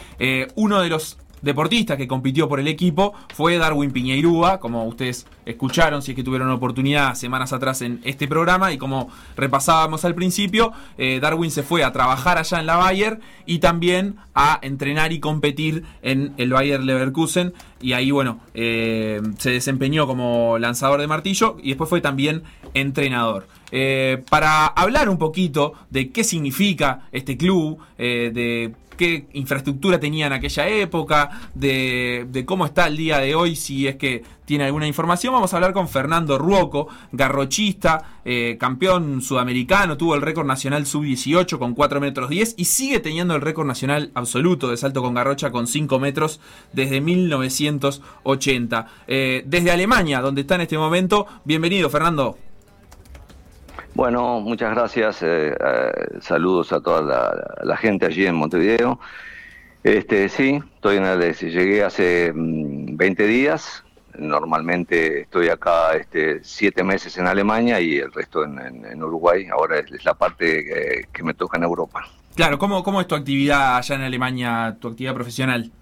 Uno 0.56 0.80
de 0.80 0.88
los 0.88 1.18
deportista 1.42 1.96
que 1.96 2.08
compitió 2.08 2.48
por 2.48 2.60
el 2.60 2.68
equipo 2.68 3.14
fue 3.34 3.58
Darwin 3.58 3.90
Piñeirúa, 3.90 4.58
como 4.60 4.84
ustedes 4.84 5.26
escucharon, 5.46 6.02
si 6.02 6.12
es 6.12 6.16
que 6.16 6.22
tuvieron 6.22 6.50
oportunidad 6.50 7.14
semanas 7.14 7.52
atrás 7.52 7.82
en 7.82 8.00
este 8.04 8.28
programa, 8.28 8.72
y 8.72 8.78
como 8.78 9.08
repasábamos 9.36 10.04
al 10.04 10.14
principio, 10.14 10.72
eh, 10.96 11.20
Darwin 11.20 11.50
se 11.50 11.62
fue 11.62 11.84
a 11.84 11.92
trabajar 11.92 12.38
allá 12.38 12.60
en 12.60 12.66
la 12.66 12.76
Bayer 12.76 13.20
y 13.46 13.58
también 13.58 14.16
a 14.34 14.58
entrenar 14.62 15.12
y 15.12 15.20
competir 15.20 15.84
en 16.02 16.34
el 16.36 16.52
Bayer 16.52 16.82
Leverkusen, 16.82 17.54
y 17.80 17.92
ahí, 17.92 18.10
bueno, 18.10 18.40
eh, 18.54 19.20
se 19.38 19.50
desempeñó 19.50 20.06
como 20.06 20.58
lanzador 20.58 21.00
de 21.00 21.06
martillo 21.06 21.56
y 21.62 21.68
después 21.68 21.88
fue 21.88 22.00
también 22.00 22.42
entrenador. 22.74 23.46
Eh, 23.70 24.22
para 24.30 24.66
hablar 24.66 25.08
un 25.08 25.18
poquito 25.18 25.74
de 25.90 26.10
qué 26.10 26.24
significa 26.24 27.08
este 27.12 27.36
club, 27.36 27.78
de 27.98 28.74
qué 28.98 29.28
infraestructura 29.32 29.98
tenía 29.98 30.26
en 30.26 30.34
aquella 30.34 30.68
época, 30.68 31.30
de, 31.54 32.44
cómo 32.44 32.66
está 32.66 32.86
el 32.88 32.98
día 32.98 33.18
de 33.18 33.34
hoy, 33.34 33.56
si 33.56 33.88
es 33.88 33.96
que 33.96 34.22
tiene 34.44 34.64
alguna 34.64 34.86
información. 34.86 35.32
Vamos 35.32 35.54
a 35.54 35.56
hablar 35.56 35.72
con 35.72 35.88
Fernando 35.88 36.36
Ruoco, 36.36 36.88
garrochista, 37.12 38.20
eh, 38.24 38.58
campeón 38.60 39.22
sudamericano, 39.22 39.96
tuvo 39.96 40.14
el 40.14 40.20
récord 40.22 40.46
nacional 40.46 40.84
sub-18 40.84 41.58
con 41.58 41.74
4 41.74 42.00
metros 42.00 42.28
10 42.28 42.56
y 42.58 42.66
sigue 42.66 43.00
teniendo 43.00 43.34
el 43.34 43.40
récord 43.40 43.66
nacional 43.66 44.10
absoluto 44.14 44.68
de 44.68 44.76
salto 44.76 45.00
con 45.02 45.14
garrocha 45.14 45.50
con 45.50 45.66
5 45.66 45.98
metros 45.98 46.40
desde 46.72 47.00
1980. 47.00 48.86
Eh, 49.06 49.44
desde 49.46 49.70
Alemania, 49.70 50.20
donde 50.20 50.42
está 50.42 50.56
en 50.56 50.62
este 50.62 50.76
momento, 50.76 51.26
bienvenido 51.44 51.88
Fernando. 51.88 52.36
Bueno, 53.94 54.40
muchas 54.40 54.74
gracias. 54.74 55.22
eh, 55.22 55.52
eh, 55.52 55.92
saludos 56.20 56.72
a 56.72 56.80
toda 56.80 57.56
la, 57.62 57.76
gente 57.76 58.06
allí 58.06 58.26
en 58.26 58.34
Montevideo. 58.34 59.00
Este, 59.82 60.28
sí, 60.28 60.60
estoy 60.74 60.96
en 60.96 61.04
el 61.04 61.34
llegué 61.34 61.82
hace 61.84 62.32
mm, 62.34 62.96
20 62.96 63.26
días. 63.26 63.84
Normalmente 64.18 65.22
estoy 65.22 65.48
acá 65.48 65.94
este, 65.94 66.42
siete 66.42 66.82
meses 66.82 67.16
en 67.18 67.26
Alemania 67.26 67.80
y 67.80 67.98
el 67.98 68.12
resto 68.12 68.44
en, 68.44 69.02
Uruguay. 69.02 69.46
Ahora 69.50 69.78
es, 69.78 69.90
es 69.92 70.04
la 70.04 70.14
parte 70.14 70.64
que, 70.64 71.04
que 71.12 71.22
me 71.22 71.34
toca 71.34 71.56
en 71.56 71.64
Europa. 71.64 72.04
Claro, 72.34 72.58
¿cómo, 72.58 72.82
¿cómo 72.82 73.00
es 73.00 73.06
tu 73.06 73.14
actividad 73.14 73.78
allá 73.78 73.94
en 73.96 74.02
Alemania, 74.02 74.76
tu 74.80 74.88
actividad 74.88 75.14
profesional? 75.14 75.72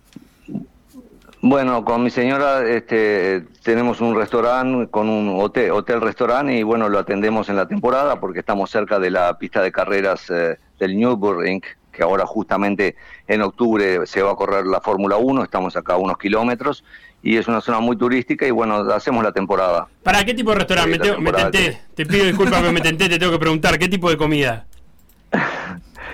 Bueno, 1.49 1.85
con 1.85 2.03
mi 2.03 2.11
señora 2.11 2.67
este, 2.69 3.45
tenemos 3.63 4.01
un 4.01 4.17
restaurante 4.17 4.91
con 4.91 5.09
un 5.09 5.41
hotel, 5.41 5.71
hotel 5.71 6.01
restaurante 6.01 6.57
y 6.57 6.65
bueno, 6.65 6.89
lo 6.89 6.99
atendemos 6.99 7.49
en 7.49 7.55
la 7.55 7.69
temporada 7.69 8.19
porque 8.19 8.41
estamos 8.41 8.69
cerca 8.69 8.99
de 8.99 9.13
la 9.13 9.39
pista 9.39 9.63
de 9.63 9.71
carreras 9.71 10.29
eh, 10.29 10.57
del 10.81 10.97
Nürburgring, 10.99 11.63
que 11.93 12.03
ahora 12.03 12.27
justamente 12.27 12.97
en 13.29 13.43
octubre 13.43 14.05
se 14.09 14.23
va 14.23 14.33
a 14.33 14.35
correr 14.35 14.67
la 14.67 14.81
Fórmula 14.81 15.19
1, 15.19 15.45
estamos 15.45 15.77
acá 15.77 15.93
a 15.93 15.99
unos 15.99 16.19
kilómetros 16.19 16.83
y 17.23 17.37
es 17.37 17.47
una 17.47 17.61
zona 17.61 17.79
muy 17.79 17.97
turística 17.97 18.45
y 18.45 18.51
bueno, 18.51 18.79
hacemos 18.93 19.23
la 19.23 19.31
temporada. 19.31 19.87
¿Para 20.03 20.25
qué 20.25 20.35
tipo 20.35 20.51
de 20.51 20.57
restaurante? 20.57 20.95
Sí, 20.95 20.99
me, 20.99 21.05
tengo- 21.07 21.21
me 21.21 21.33
tenté. 21.33 21.81
Te 21.95 22.07
pido 22.07 22.25
disculpas, 22.27 22.59
pero 22.61 22.73
me 22.73 22.81
tenté, 22.91 23.09
te 23.09 23.21
tengo 23.21 23.31
que 23.31 23.39
preguntar. 23.39 23.79
¿Qué 23.79 23.89
tipo 23.89 24.11
de 24.11 24.17
comida? 24.17 24.67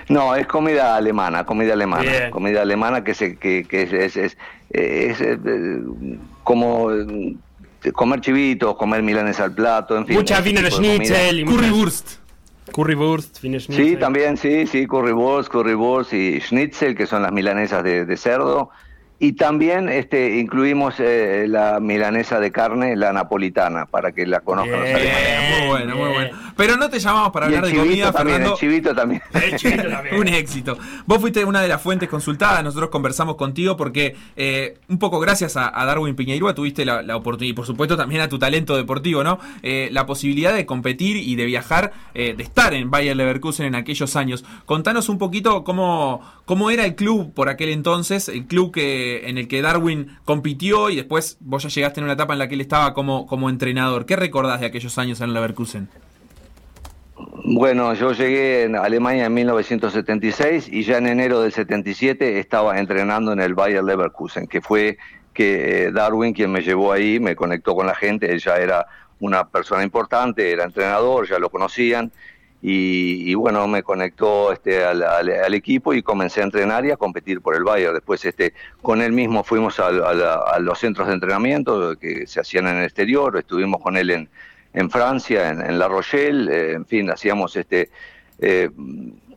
No, 0.09 0.35
es 0.35 0.45
comida 0.47 0.95
alemana, 0.95 1.45
comida 1.45 1.73
alemana, 1.73 2.03
Bien. 2.11 2.31
comida 2.31 2.61
alemana 2.61 3.03
que 3.03 3.13
se 3.13 3.35
que, 3.37 3.63
que 3.65 3.83
es, 3.83 3.93
es, 3.93 4.17
es- 4.17 4.37
es, 4.69 5.21
eh, 5.21 5.37
como 6.43 6.91
eh, 6.91 7.35
comer 7.93 8.21
chivitos, 8.21 8.75
comer 8.75 9.03
milanes 9.03 9.39
al 9.39 9.53
plato, 9.53 9.95
en 9.97 10.05
fin. 10.07 10.15
Mucha 10.17 10.39
ese 10.39 10.49
Wiener. 10.49 10.71
Schnitzel 10.71 11.39
y 11.39 11.45
muchas- 11.45 11.59
Currywurst. 11.61 12.09
Currywurst, 12.71 13.43
Wiener 13.43 13.61
Sí, 13.61 13.73
Schnitzel. 13.73 13.99
también, 13.99 14.37
sí, 14.37 14.65
sí, 14.67 14.87
currywurst, 14.87 15.51
currywurst 15.51 16.13
y 16.13 16.39
schnitzel, 16.41 16.95
que 16.95 17.05
son 17.05 17.21
las 17.21 17.31
milanesas 17.31 17.83
de, 17.83 18.05
de 18.05 18.17
cerdo. 18.17 18.69
Y 19.23 19.31
también 19.31 19.87
este, 19.87 20.37
incluimos 20.37 20.95
eh, 20.99 21.45
la 21.47 21.79
milanesa 21.79 22.41
de 22.41 22.51
carne, 22.51 22.97
la 22.97 23.13
napolitana, 23.13 23.85
para 23.85 24.11
que 24.11 24.27
la 24.27 24.41
conozcan 24.41 24.81
los 24.81 24.89
alemanes. 24.89 25.59
Muy 25.59 25.67
bueno, 25.69 25.95
muy 25.95 26.09
bueno. 26.09 26.37
Pero 26.57 26.75
no 26.75 26.89
te 26.89 26.99
llamamos 26.99 27.31
para 27.31 27.45
Y 27.45 27.53
el 27.53 27.55
hablar 27.59 27.71
de 27.71 27.79
comida, 27.79 28.11
también, 28.11 28.35
Fernando. 28.35 28.53
el 28.53 28.59
chivito 28.59 28.93
también. 28.93 29.21
El 29.33 29.55
chivito 29.55 29.87
también. 29.87 30.15
Un 30.19 30.27
éxito. 30.27 30.77
Vos 31.05 31.21
fuiste 31.21 31.45
una 31.45 31.61
de 31.61 31.69
las 31.69 31.81
fuentes 31.81 32.09
consultadas, 32.09 32.65
nosotros 32.65 32.89
conversamos 32.89 33.37
contigo 33.37 33.77
porque 33.77 34.13
eh, 34.35 34.77
un 34.89 34.99
poco 34.99 35.21
gracias 35.21 35.55
a, 35.55 35.71
a 35.73 35.85
Darwin 35.85 36.17
Piñeirúa 36.17 36.53
tuviste 36.53 36.83
la, 36.83 37.01
la 37.01 37.15
oportunidad, 37.15 37.51
y 37.51 37.55
por 37.55 37.65
supuesto 37.65 37.95
también 37.95 38.19
a 38.19 38.27
tu 38.27 38.37
talento 38.37 38.75
deportivo, 38.75 39.23
¿no? 39.23 39.39
Eh, 39.61 39.87
la 39.93 40.05
posibilidad 40.05 40.53
de 40.53 40.65
competir 40.65 41.15
y 41.15 41.35
de 41.35 41.45
viajar, 41.45 41.93
eh, 42.13 42.33
de 42.35 42.43
estar 42.43 42.73
en 42.73 42.91
Bayer 42.91 43.15
Leverkusen 43.15 43.67
en 43.67 43.75
aquellos 43.75 44.17
años. 44.17 44.43
Contanos 44.65 45.07
un 45.07 45.17
poquito 45.17 45.63
cómo, 45.63 46.21
cómo 46.43 46.71
era 46.71 46.85
el 46.85 46.95
club 46.95 47.33
por 47.33 47.47
aquel 47.47 47.69
entonces, 47.69 48.27
el 48.27 48.45
club 48.47 48.73
que 48.73 49.12
en 49.29 49.37
el 49.37 49.47
que 49.47 49.61
Darwin 49.61 50.17
compitió 50.25 50.89
y 50.89 50.95
después 50.95 51.37
vos 51.39 51.63
ya 51.63 51.69
llegaste 51.69 51.99
en 51.99 52.05
una 52.05 52.13
etapa 52.13 52.33
en 52.33 52.39
la 52.39 52.47
que 52.47 52.55
él 52.55 52.61
estaba 52.61 52.93
como, 52.93 53.27
como 53.27 53.49
entrenador. 53.49 54.05
¿Qué 54.05 54.15
recordás 54.15 54.59
de 54.59 54.67
aquellos 54.67 54.97
años 54.97 55.21
en 55.21 55.33
Leverkusen? 55.33 55.89
Bueno, 57.45 57.93
yo 57.93 58.13
llegué 58.13 58.63
en 58.63 58.75
Alemania 58.75 59.25
en 59.25 59.33
1976 59.33 60.69
y 60.71 60.83
ya 60.83 60.97
en 60.97 61.07
enero 61.07 61.41
del 61.41 61.51
77 61.51 62.39
estaba 62.39 62.79
entrenando 62.79 63.31
en 63.33 63.39
el 63.39 63.53
Bayer 63.53 63.83
Leverkusen, 63.83 64.47
que 64.47 64.61
fue 64.61 64.97
que 65.33 65.85
eh, 65.85 65.91
Darwin 65.91 66.33
quien 66.33 66.51
me 66.51 66.61
llevó 66.61 66.91
ahí, 66.91 67.19
me 67.19 67.35
conectó 67.35 67.75
con 67.75 67.87
la 67.87 67.95
gente, 67.95 68.31
él 68.31 68.39
ya 68.39 68.57
era 68.57 68.85
una 69.19 69.47
persona 69.47 69.83
importante, 69.83 70.51
era 70.51 70.63
entrenador, 70.63 71.27
ya 71.27 71.39
lo 71.39 71.49
conocían 71.49 72.11
y, 72.65 73.29
y 73.29 73.35
bueno, 73.35 73.67
me 73.67 73.83
conectó 73.83 74.53
este, 74.53 74.85
al, 74.85 75.03
al- 75.03 75.29
al 75.29 75.53
equipo 75.53 75.93
y 75.93 76.01
comencé 76.01 76.39
a 76.39 76.45
entrenar 76.45 76.85
y 76.85 76.91
a 76.91 76.97
competir 76.97 77.41
por 77.41 77.55
el 77.55 77.63
Bayer. 77.65 77.91
Después 77.91 78.23
este, 78.23 78.53
con 78.81 79.01
él 79.01 79.11
mismo 79.11 79.43
fuimos 79.43 79.79
a, 79.81 79.87
a 79.87 80.59
los 80.59 80.79
centros 80.79 81.09
de 81.09 81.13
entrenamiento 81.15 81.97
que 81.99 82.25
se 82.25 82.39
hacían 82.39 82.67
en 82.67 82.77
el 82.77 82.85
exterior, 82.85 83.37
estuvimos 83.37 83.81
con 83.81 83.97
él 83.97 84.09
en, 84.11 84.29
en 84.73 84.89
Francia, 84.89 85.49
en, 85.49 85.59
en 85.61 85.77
La 85.77 85.89
Rochelle, 85.89 86.49
eh, 86.49 86.71
en 86.71 86.85
fin, 86.85 87.09
hacíamos 87.11 87.55
este, 87.57 87.89
eh, 88.39 88.69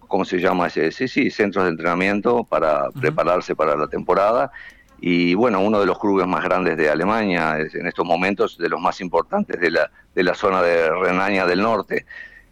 ¿cómo 0.07 0.25
se 0.25 0.39
llama 0.39 0.69
ese? 0.69 0.93
Sí, 0.93 1.09
sí, 1.09 1.29
centros 1.31 1.65
de 1.65 1.73
entrenamiento 1.73 2.45
para 2.45 2.91
prepararse 2.93 3.57
para 3.57 3.77
la 3.77 3.89
temporada. 3.89 4.53
Y 5.01 5.35
bueno, 5.35 5.61
uno 5.61 5.81
de 5.81 5.87
los 5.87 5.99
clubes 5.99 6.27
más 6.27 6.43
grandes 6.45 6.77
de 6.79 6.89
Alemania, 6.89 7.59
en 7.59 7.87
estos 7.87 8.07
momentos 8.07 8.57
de 8.57 8.69
los 8.69 8.81
más 8.81 9.01
importantes 9.01 9.61
de 9.61 9.71
la, 9.71 9.91
de 10.15 10.23
la 10.23 10.35
zona 10.35 10.63
de 10.63 10.89
Renania 10.91 11.45
del 11.45 11.61
Norte. 11.61 12.07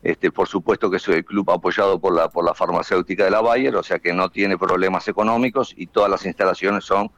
Este, 0.04 0.30
por 0.30 0.46
supuesto 0.46 0.90
que 0.90 0.98
es 0.98 1.08
el 1.08 1.24
club 1.24 1.50
apoyado 1.50 1.98
por 1.98 2.14
la, 2.14 2.28
por 2.28 2.44
la 2.44 2.52
farmacéutica 2.54 3.24
de 3.24 3.30
la 3.30 3.40
Bayer, 3.40 3.74
o 3.74 3.82
sea 3.82 3.98
que 3.98 4.12
no 4.12 4.28
tiene 4.28 4.58
problemas 4.58 5.08
económicos 5.08 5.72
y 5.76 5.86
todas 5.86 6.10
las 6.10 6.26
instalaciones 6.26 6.84
son 6.84 7.10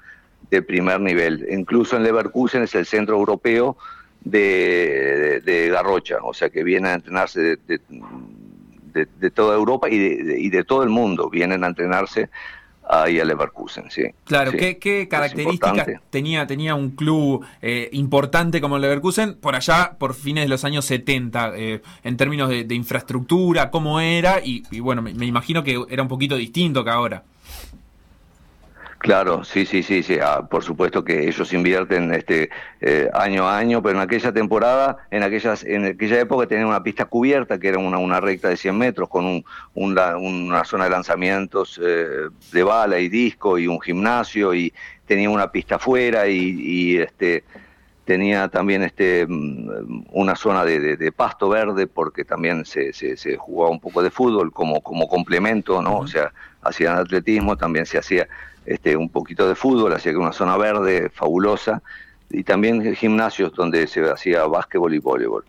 de 0.50 0.62
primer 0.62 1.00
nivel. 1.00 1.46
Incluso 1.50 1.96
en 1.96 2.04
Leverkusen 2.04 2.62
es 2.62 2.76
el 2.76 2.86
centro 2.86 3.16
europeo 3.16 3.76
de, 4.20 5.42
de- 5.44 5.68
Garrocha, 5.68 6.18
o 6.22 6.32
sea 6.32 6.48
que 6.48 6.62
vienen 6.62 6.92
a 6.92 6.94
entrenarse 6.94 7.40
de, 7.40 7.56
de- 8.92 9.08
de- 9.18 9.30
toda 9.32 9.56
Europa 9.56 9.88
y 9.90 9.98
de- 9.98 10.38
y 10.40 10.48
de 10.50 10.62
todo 10.62 10.84
el 10.84 10.88
mundo, 10.88 11.28
vienen 11.28 11.64
a 11.64 11.66
entrenarse 11.66 12.30
ahí 12.88 13.18
a 13.20 13.24
Leverkusen, 13.24 13.90
sí. 13.90 14.02
Claro, 14.24 14.52
Sí. 14.52 14.56
¿qué, 14.58 14.78
qué 14.78 15.08
características 15.08 15.86
tenía, 16.10 16.46
tenía 16.46 16.74
un 16.74 16.90
club 16.90 17.44
eh, 17.62 17.88
importante 17.92 18.60
como 18.60 18.76
el 18.76 18.82
Leverkusen 18.82 19.34
por 19.34 19.54
allá, 19.54 19.96
por 19.98 20.14
fines 20.14 20.44
de 20.44 20.48
los 20.48 20.64
años 20.64 20.84
70, 20.84 21.52
eh, 21.56 21.82
en 22.04 22.16
términos 22.16 22.48
de, 22.48 22.64
de 22.64 22.74
infraestructura, 22.74 23.70
cómo 23.70 24.00
era? 24.00 24.40
Y, 24.44 24.62
y 24.70 24.80
bueno, 24.80 25.02
me, 25.02 25.14
me 25.14 25.26
imagino 25.26 25.62
que 25.64 25.84
era 25.88 26.02
un 26.02 26.08
poquito 26.08 26.36
distinto 26.36 26.84
que 26.84 26.90
ahora. 26.90 27.24
Claro, 28.98 29.44
sí, 29.44 29.66
sí, 29.66 29.82
sí, 29.82 30.02
sí. 30.02 30.18
ah, 30.20 30.46
por 30.50 30.64
supuesto 30.64 31.04
que 31.04 31.28
ellos 31.28 31.52
invierten 31.52 32.12
este 32.12 32.50
eh, 32.80 33.08
año 33.12 33.46
a 33.46 33.58
año, 33.58 33.82
pero 33.82 33.96
en 33.96 34.02
aquella 34.02 34.32
temporada, 34.32 34.96
en 35.10 35.22
aquellas, 35.22 35.64
en 35.64 35.84
aquella 35.84 36.20
época 36.20 36.46
tenían 36.46 36.66
una 36.66 36.82
pista 36.82 37.04
cubierta 37.04 37.58
que 37.58 37.68
era 37.68 37.78
una, 37.78 37.98
una 37.98 38.20
recta 38.20 38.48
de 38.48 38.56
100 38.56 38.76
metros 38.76 39.08
con 39.08 39.26
un, 39.26 39.44
un 39.74 39.98
una 39.98 40.64
zona 40.64 40.84
de 40.84 40.90
lanzamientos 40.90 41.80
eh, 41.82 42.28
de 42.52 42.62
bala 42.62 42.98
y 42.98 43.08
disco 43.08 43.58
y 43.58 43.66
un 43.66 43.80
gimnasio 43.80 44.54
y 44.54 44.72
tenía 45.06 45.30
una 45.30 45.52
pista 45.52 45.76
afuera 45.76 46.26
y, 46.26 46.56
y, 46.58 46.98
este 46.98 47.44
tenía 48.06 48.48
también 48.48 48.82
este 48.84 49.26
mm, 49.28 50.06
una 50.12 50.36
zona 50.36 50.64
de, 50.64 50.80
de- 50.80 50.98
de 50.98 51.12
pasto 51.12 51.50
verde 51.50 51.88
porque 51.88 52.24
también 52.24 52.64
se, 52.66 52.92
se, 52.94 53.16
se 53.18 53.36
jugaba 53.38 53.72
un 53.72 53.80
poco 53.80 54.02
de 54.02 54.10
fútbol 54.12 54.52
como, 54.52 54.82
como 54.82 55.08
complemento, 55.08 55.82
¿no? 55.82 55.98
O 56.00 56.08
sea, 56.08 56.32
hacían 56.62 56.98
atletismo, 56.98 57.56
también 57.58 57.86
se 57.86 57.98
hacía 57.98 58.28
este, 58.66 58.96
un 58.96 59.10
poquito 59.10 59.48
de 59.48 59.56
fútbol, 59.56 59.94
hacía 59.94 60.12
que 60.12 60.18
una 60.18 60.32
zona 60.32 60.56
verde 60.58 61.10
fabulosa 61.10 61.82
y 62.30 62.44
también 62.44 62.94
gimnasios 62.96 63.54
donde 63.54 63.86
se 63.88 64.02
hacía 64.10 64.46
básquetbol 64.46 64.94
y 64.94 65.00
voleibol. 65.00 65.44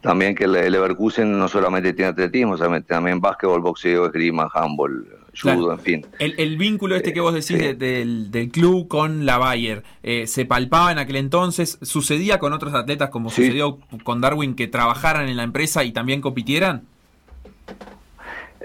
También 0.00 0.34
que 0.36 0.44
el 0.44 0.56
el 0.56 0.72
Leverkusen 0.72 1.38
no 1.38 1.48
solamente 1.48 1.92
tiene 1.94 2.10
atletismo, 2.12 2.56
también, 2.58 2.84
también 2.84 3.20
básquetbol, 3.20 3.60
boxeo, 3.62 4.06
esgrima, 4.06 4.48
handball, 4.54 5.06
judo, 5.40 5.54
Claro. 5.54 5.72
en 5.74 5.78
fin. 5.80 6.06
El, 6.18 6.34
el 6.38 6.56
vínculo 6.56 6.96
este 6.96 7.12
que 7.12 7.20
vos 7.20 7.32
decís 7.34 7.46
Sí. 7.48 7.56
de- 7.58 7.74
del, 7.74 8.30
del 8.30 8.50
club 8.50 8.88
con 8.88 9.26
la 9.26 9.38
Bayer, 9.38 9.82
eh, 10.02 10.26
¿se 10.26 10.44
palpaba 10.44 10.92
en 10.92 10.98
aquel 10.98 11.16
entonces? 11.16 11.78
¿Sucedía 11.82 12.38
con 12.38 12.52
otros 12.52 12.74
atletas 12.74 13.10
como 13.10 13.30
Sí. 13.30 13.42
sucedió 13.44 13.78
con 14.04 14.20
Darwin 14.20 14.54
que 14.54 14.66
trabajaran 14.68 15.28
en 15.28 15.36
la 15.36 15.42
empresa 15.42 15.84
y 15.84 15.92
también 15.92 16.20
compitieran? 16.20 16.82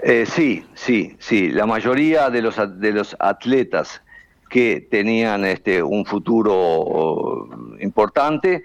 Eh, 0.02 0.24
sí, 0.26 0.64
sí, 0.74 1.14
sí. 1.20 1.50
La 1.50 1.66
mayoría 1.66 2.28
de 2.30 2.42
los, 2.42 2.56
de 2.80 2.92
los 2.92 3.14
atletas 3.20 4.02
que 4.50 4.86
tenían 4.90 5.44
este, 5.44 5.82
un 5.82 6.04
futuro 6.04 7.48
importante, 7.80 8.64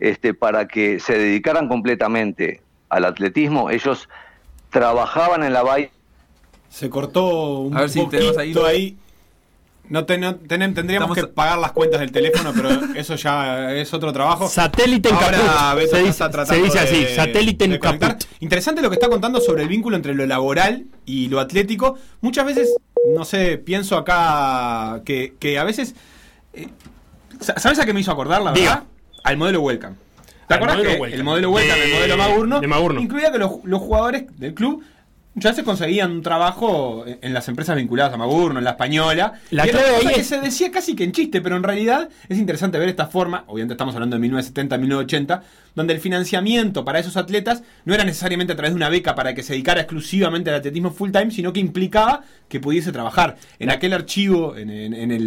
este, 0.00 0.32
para 0.34 0.66
que 0.66 0.98
se 0.98 1.18
dedicaran 1.18 1.68
completamente 1.68 2.62
al 2.88 3.04
atletismo, 3.04 3.70
ellos 3.70 4.08
trabajaban 4.70 5.42
en 5.44 5.52
la 5.52 5.62
bahía. 5.62 5.90
Se 6.70 6.88
cortó 6.90 7.58
un 7.60 7.76
A 7.76 7.80
ver 7.82 7.90
si 7.90 8.06
tenemos 8.06 8.36
poquito 8.36 8.66
ahí- 8.66 8.76
ahí. 8.76 8.96
No, 9.90 10.04
ten- 10.04 10.20
tenem- 10.22 10.74
tendríamos 10.74 11.08
Estamos- 11.08 11.16
que 11.16 11.26
pagar 11.28 11.58
las 11.58 11.72
cuentas 11.72 12.00
del 12.00 12.12
teléfono, 12.12 12.52
pero 12.54 12.68
eso 12.94 13.14
ya 13.16 13.72
es 13.74 13.92
otro 13.94 14.12
trabajo. 14.12 14.46
Satélite 14.46 15.08
en 15.08 15.14
Ahora 15.14 15.30
caput. 15.38 15.76
Beto 15.78 15.96
Se 15.96 16.02
dice, 16.02 16.10
está 16.10 16.44
se 16.46 16.62
dice 16.62 16.78
así, 16.78 17.04
de- 17.04 17.16
satélite 17.16 17.64
en. 17.64 17.80
Interesante 18.40 18.82
lo 18.82 18.90
que 18.90 18.96
está 18.96 19.08
contando 19.08 19.40
sobre 19.40 19.62
el 19.62 19.68
vínculo 19.68 19.96
entre 19.96 20.14
lo 20.14 20.26
laboral 20.26 20.84
y 21.06 21.28
lo 21.28 21.40
atlético. 21.40 21.96
Muchas 22.20 22.44
veces, 22.44 22.76
no 23.16 23.24
sé, 23.24 23.56
pienso 23.56 23.96
acá 23.96 25.00
que, 25.06 25.34
que 25.38 25.58
a 25.58 25.64
veces... 25.64 25.94
eh, 26.52 26.68
sa- 27.40 27.58
¿Sabes 27.58 27.78
a 27.78 27.86
qué 27.86 27.94
me 27.94 28.00
hizo 28.00 28.12
acordar, 28.12 28.42
la 28.42 28.52
Diga. 28.52 28.70
verdad? 28.70 28.84
Al 29.24 29.36
modelo 29.38 29.62
Welcome. 29.62 29.94
¿Te 30.48 30.54
Al 30.54 30.58
acuerdas 30.58 30.76
modelo 30.76 30.90
que 30.94 31.00
Welcome. 31.00 31.16
el 31.18 31.24
modelo 31.24 31.50
Welcome, 31.50 31.82
el 31.82 31.88
De- 31.90 31.94
modelo 31.96 32.16
Magurno, 32.18 32.60
de 32.60 32.66
Magurno. 32.66 33.00
incluía 33.00 33.32
que 33.32 33.38
los, 33.38 33.52
los 33.64 33.80
jugadores 33.80 34.24
del 34.38 34.52
club 34.52 34.82
muchas 35.38 35.52
veces 35.52 35.64
conseguían 35.64 36.10
un 36.10 36.22
trabajo 36.22 37.04
en 37.06 37.32
las 37.32 37.48
empresas 37.48 37.76
vinculadas 37.76 38.12
a 38.12 38.16
Magurno, 38.16 38.58
en 38.58 38.64
la 38.64 38.70
española. 38.70 39.34
La 39.50 39.66
Y 39.66 39.70
clave 39.70 40.14
que 40.14 40.24
se 40.24 40.40
decía 40.40 40.70
casi 40.72 40.96
que 40.96 41.04
en 41.04 41.12
chiste, 41.12 41.40
pero 41.40 41.56
en 41.56 41.62
realidad 41.62 42.08
es 42.28 42.38
interesante 42.38 42.76
ver 42.78 42.88
esta 42.88 43.06
forma, 43.06 43.44
obviamente 43.46 43.74
estamos 43.74 43.94
hablando 43.94 44.16
de 44.16 44.20
1970, 44.20 44.76
1980, 44.78 45.42
donde 45.76 45.94
el 45.94 46.00
financiamiento 46.00 46.84
para 46.84 46.98
esos 46.98 47.16
atletas 47.16 47.62
no 47.84 47.94
era 47.94 48.02
necesariamente 48.04 48.52
a 48.52 48.56
través 48.56 48.72
de 48.72 48.76
una 48.76 48.88
beca 48.88 49.14
para 49.14 49.32
que 49.34 49.42
se 49.44 49.52
dedicara 49.52 49.80
exclusivamente 49.82 50.50
al 50.50 50.56
atletismo 50.56 50.90
full 50.90 51.10
time, 51.12 51.30
sino 51.30 51.52
que 51.52 51.60
implicaba 51.60 52.22
que 52.48 52.58
pudiese 52.58 52.90
trabajar. 52.90 53.36
En 53.60 53.70
aquel 53.70 53.92
archivo, 53.92 54.56
en, 54.56 54.70
en- 54.70 54.94
en 54.94 55.12
el, 55.12 55.22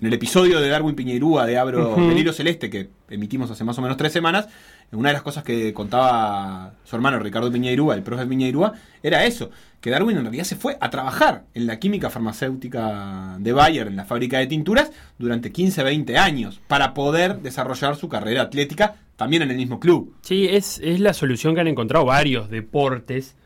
en 0.00 0.06
el 0.06 0.12
episodio 0.12 0.60
de 0.60 0.68
Darwin 0.68 0.94
Piñeirúa 0.94 1.46
de 1.46 1.56
Abro 1.58 1.94
del 1.96 2.18
Hilo 2.18 2.32
Celeste, 2.32 2.68
que 2.70 2.90
emitimos 3.08 3.50
hace 3.50 3.64
más 3.64 3.78
o 3.78 3.82
menos 3.82 3.96
tres 3.96 4.12
semanas, 4.12 4.48
una 4.92 5.10
de 5.10 5.12
las 5.14 5.22
cosas 5.22 5.44
que 5.44 5.72
contaba 5.72 6.72
su 6.84 6.96
hermano 6.96 7.18
Ricardo 7.18 7.50
Piñeirúa, 7.50 7.94
el 7.94 8.02
profe 8.02 8.26
Piñeirúa, 8.26 8.72
era 9.02 9.24
eso, 9.24 9.50
que 9.80 9.90
Darwin 9.90 10.16
en 10.16 10.24
realidad 10.24 10.44
se 10.44 10.56
fue 10.56 10.76
a 10.80 10.90
trabajar 10.90 11.44
en 11.54 11.66
la 11.66 11.78
química 11.78 12.10
farmacéutica 12.10 13.36
de 13.38 13.52
Bayer, 13.52 13.86
en 13.86 13.96
la 13.96 14.04
fábrica 14.04 14.38
de 14.38 14.46
tinturas, 14.46 14.90
durante 15.18 15.52
15, 15.52 15.84
20 15.84 16.18
años, 16.18 16.60
para 16.66 16.92
poder 16.92 17.38
desarrollar 17.40 17.96
su 17.96 18.08
carrera 18.08 18.42
atlética 18.42 18.96
también 19.16 19.42
en 19.42 19.50
el 19.50 19.56
mismo 19.56 19.78
club. 19.78 20.14
Sí, 20.22 20.48
es, 20.50 20.80
la 20.82 21.14
solución 21.14 21.54
que 21.54 21.60
han 21.60 21.68
encontrado 21.68 22.04
varios 22.04 22.50
deportes 22.50 23.36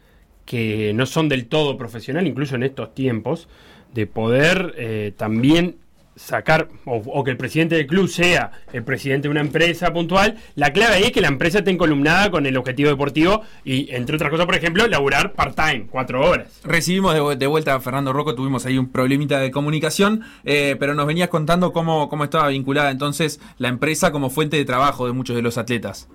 que 0.47 0.93
no 0.95 1.05
son 1.05 1.29
del 1.29 1.47
todo 1.47 1.77
profesional, 1.77 2.27
incluso 2.27 2.55
en 2.55 2.63
estos 2.63 2.95
tiempos, 2.95 3.49
de 3.93 4.07
poder 4.07 4.75
eh, 4.77 5.13
también 5.17 5.77
sacar 6.17 6.69
o, 6.85 6.97
o 6.97 7.25
que 7.25 7.31
el 7.33 7.37
presidente 7.37 7.75
del 7.75 7.87
club 7.87 8.09
sea 8.09 8.53
el 8.73 8.85
presidente 8.85 9.29
de 9.29 9.33
una 9.33 9.41
empresa 9.41 9.93
puntual, 9.93 10.37
la 10.55 10.73
clave 10.73 10.95
ahí 10.95 11.03
es 11.05 11.13
que 11.13 11.21
la 11.21 11.29
empresa 11.29 11.59
esté 11.59 11.71
encolumnada 11.73 12.31
con 12.31 12.47
el 12.47 12.57
objetivo 12.57 12.89
deportivo 12.91 13.43
y, 13.65 13.93
entre 13.95 14.17
otras 14.17 14.31
cosas, 14.31 14.47
por 14.47 14.55
ejemplo, 14.55 14.87
laburar 14.87 15.33
part-time, 15.33 15.87
cuatro 15.91 16.21
horas. 16.25 16.61
Recibimos 16.65 17.15
de, 17.15 17.37
de 17.37 17.47
vuelta 17.47 17.75
a 17.75 17.81
Fernando 17.81 18.13
Rocco, 18.13 18.35
tuvimos 18.35 18.65
ahí 18.67 18.79
un 18.79 18.91
problemita 18.93 19.41
de 19.41 19.51
comunicación, 19.51 20.23
eh, 20.45 20.77
pero 20.79 20.95
nos 20.95 21.07
venías 21.07 21.29
contando 21.29 21.73
cómo, 21.73 22.09
cómo 22.09 22.25
estaba 22.25 22.49
vinculada 22.49 22.91
entonces 22.91 23.41
la 23.59 23.69
empresa 23.69 24.13
como 24.13 24.31
fuente 24.31 24.57
de 24.57 24.65
trabajo 24.65 25.07
de 25.07 25.13
muchos 25.13 25.35
de 25.35 25.43
los 25.43 25.59
atletas. 25.59 26.09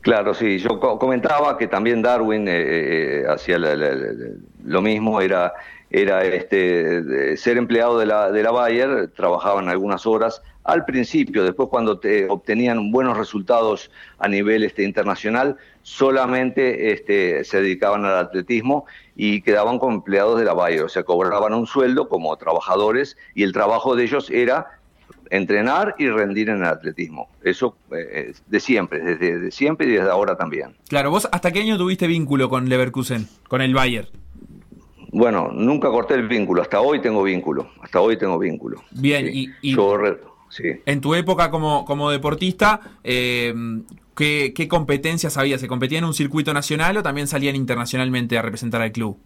Claro, 0.00 0.34
sí, 0.34 0.58
yo 0.58 0.78
co- 0.80 0.98
comentaba 0.98 1.56
que 1.56 1.66
también 1.66 2.02
Darwin 2.02 2.46
eh, 2.46 2.52
eh, 2.56 3.24
hacía 3.26 3.56
lo 3.58 4.82
mismo, 4.82 5.20
era, 5.22 5.54
era 5.90 6.24
este, 6.24 7.36
ser 7.36 7.56
empleado 7.56 7.98
de 7.98 8.06
la, 8.06 8.30
de 8.30 8.42
la 8.42 8.50
Bayer, 8.50 9.08
trabajaban 9.14 9.68
algunas 9.68 10.06
horas 10.06 10.42
al 10.64 10.84
principio, 10.86 11.44
después 11.44 11.68
cuando 11.68 11.98
te 11.98 12.26
obtenían 12.28 12.90
buenos 12.90 13.18
resultados 13.18 13.90
a 14.18 14.28
nivel 14.28 14.64
este, 14.64 14.82
internacional, 14.82 15.56
solamente 15.82 16.92
este, 16.92 17.44
se 17.44 17.60
dedicaban 17.60 18.04
al 18.06 18.16
atletismo 18.16 18.86
y 19.14 19.42
quedaban 19.42 19.78
como 19.78 19.96
empleados 19.96 20.38
de 20.38 20.46
la 20.46 20.54
Bayer, 20.54 20.82
o 20.82 20.88
sea, 20.88 21.02
cobraban 21.02 21.52
un 21.52 21.66
sueldo 21.66 22.08
como 22.08 22.34
trabajadores 22.36 23.16
y 23.34 23.42
el 23.42 23.52
trabajo 23.52 23.94
de 23.94 24.04
ellos 24.04 24.30
era 24.30 24.80
entrenar 25.30 25.94
y 25.98 26.08
rendir 26.08 26.48
en 26.48 26.58
el 26.58 26.64
atletismo. 26.64 27.28
Eso 27.42 27.76
eh, 27.92 28.32
de 28.46 28.60
siempre, 28.60 29.00
desde 29.00 29.38
de 29.38 29.50
siempre 29.50 29.86
y 29.86 29.90
desde 29.90 30.10
ahora 30.10 30.36
también. 30.36 30.76
Claro, 30.88 31.10
vos 31.10 31.28
hasta 31.30 31.52
qué 31.52 31.60
año 31.60 31.76
tuviste 31.76 32.06
vínculo 32.06 32.48
con 32.48 32.68
Leverkusen, 32.68 33.28
con 33.48 33.60
el 33.60 33.74
Bayer. 33.74 34.08
Bueno, 35.16 35.50
nunca 35.52 35.88
corté 35.90 36.14
el 36.14 36.26
vínculo, 36.26 36.60
hasta 36.60 36.80
hoy 36.80 37.00
tengo 37.00 37.22
vínculo, 37.22 37.68
hasta 37.80 38.00
hoy 38.00 38.18
tengo 38.18 38.36
vínculo. 38.36 38.82
Bien, 38.90 39.26
Sí. 39.26 39.52
y- 39.62 39.70
y- 39.70 39.76
Yo 39.76 39.96
sí. 40.48 40.64
En 40.84 41.00
tu 41.00 41.14
época 41.14 41.52
como, 41.52 41.84
como 41.84 42.10
deportista, 42.10 42.80
eh, 43.04 43.54
¿qué, 44.16 44.52
¿qué 44.52 44.66
competencias 44.66 45.36
había? 45.36 45.56
¿Se 45.58 45.68
competía 45.68 45.98
en 45.98 46.04
un 46.04 46.14
circuito 46.14 46.52
nacional 46.52 46.96
o 46.96 47.02
también 47.04 47.28
salían 47.28 47.54
internacionalmente 47.54 48.36
a 48.36 48.42
representar 48.42 48.82
al 48.82 48.90
club? 48.90 49.16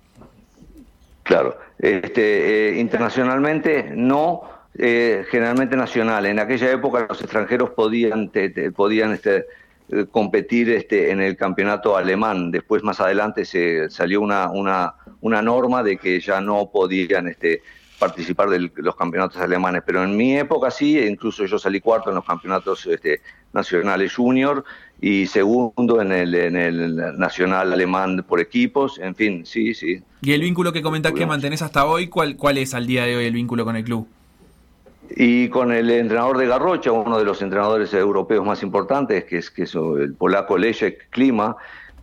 Claro, 1.23 1.57
este, 1.79 2.69
eh, 2.77 2.81
internacionalmente 2.81 3.91
no, 3.95 4.43
eh, 4.77 5.25
generalmente 5.31 5.75
nacional. 5.75 6.27
En 6.27 6.39
aquella 6.39 6.71
época 6.71 7.07
los 7.09 7.19
extranjeros 7.23 7.71
podían, 7.71 8.29
te- 8.29 8.51
te- 8.51 8.73
podían 8.73 9.13
este, 9.13 9.47
eh, 9.91 10.07
competir 10.11 10.71
este, 10.71 11.11
en 11.11 11.21
el 11.21 11.37
campeonato 11.37 11.97
alemán. 11.97 12.51
Después, 12.51 12.83
más 12.83 13.01
adelante, 13.01 13.45
se 13.45 13.89
salió 13.91 14.21
una, 14.21 14.51
una, 14.51 14.95
una 15.21 15.43
norma 15.43 15.83
de 15.83 15.97
que 15.97 16.21
ya 16.21 16.41
no 16.41 16.71
podían 16.71 17.29
este, 17.29 17.63
participar 17.99 18.49
de 18.51 18.71
los 18.77 18.97
campeonatos 18.97 19.41
alemanes. 19.41 19.83
Pero 19.85 20.05
en 20.05 20.17
mi 20.17 20.37
época 20.37 20.71
sí, 20.71 20.99
e 20.99 21.07
incluso 21.07 21.45
yo 21.47 21.59
salí 21.59 21.81
cuarto 21.81 22.11
en 22.11 22.17
los 22.17 22.25
campeonatos 22.25 22.87
este, 22.87 23.21
nacionales 23.53 24.15
junior 24.15 24.65
y 25.01 25.27
segundo 25.27 26.01
en 26.01 26.13
el, 26.13 26.35
en 26.35 26.57
el 26.57 26.97
nacional 27.19 27.73
alemán 27.73 28.25
por 28.29 28.41
equipos. 28.41 28.99
En 28.99 29.15
fin, 29.15 29.45
sí, 29.47 29.75
sí. 29.75 30.03
Y 30.23 30.33
el 30.33 30.43
vínculo 30.43 30.73
que 30.73 30.83
comentás 30.83 31.13
que 31.13 31.27
mantenés 31.27 31.63
hasta 31.63 31.87
hoy, 31.87 32.09
¿cuál, 32.09 32.37
¿cuál 32.37 32.59
es 32.59 32.75
al 32.75 32.87
día 32.87 33.05
de 33.05 33.17
hoy 33.17 33.25
el 33.25 33.35
vínculo 33.35 33.65
con 33.65 33.77
el 33.77 33.85
club? 33.85 34.09
Y 35.11 35.49
con 35.49 35.73
el 35.73 35.91
entrenador 35.91 36.37
de 36.39 36.47
Garrocha, 36.47 36.93
uno 36.93 37.19
de 37.19 37.25
los 37.25 37.41
entrenadores 37.41 37.93
europeos 37.95 38.45
más 38.45 38.63
importantes, 38.63 39.25
que 39.25 39.39
es, 39.39 39.51
que 39.51 39.63
es 39.63 39.75
el 39.75 40.15
polaco 40.17 40.59
Leszek 40.59 41.09
Klima, 41.11 41.57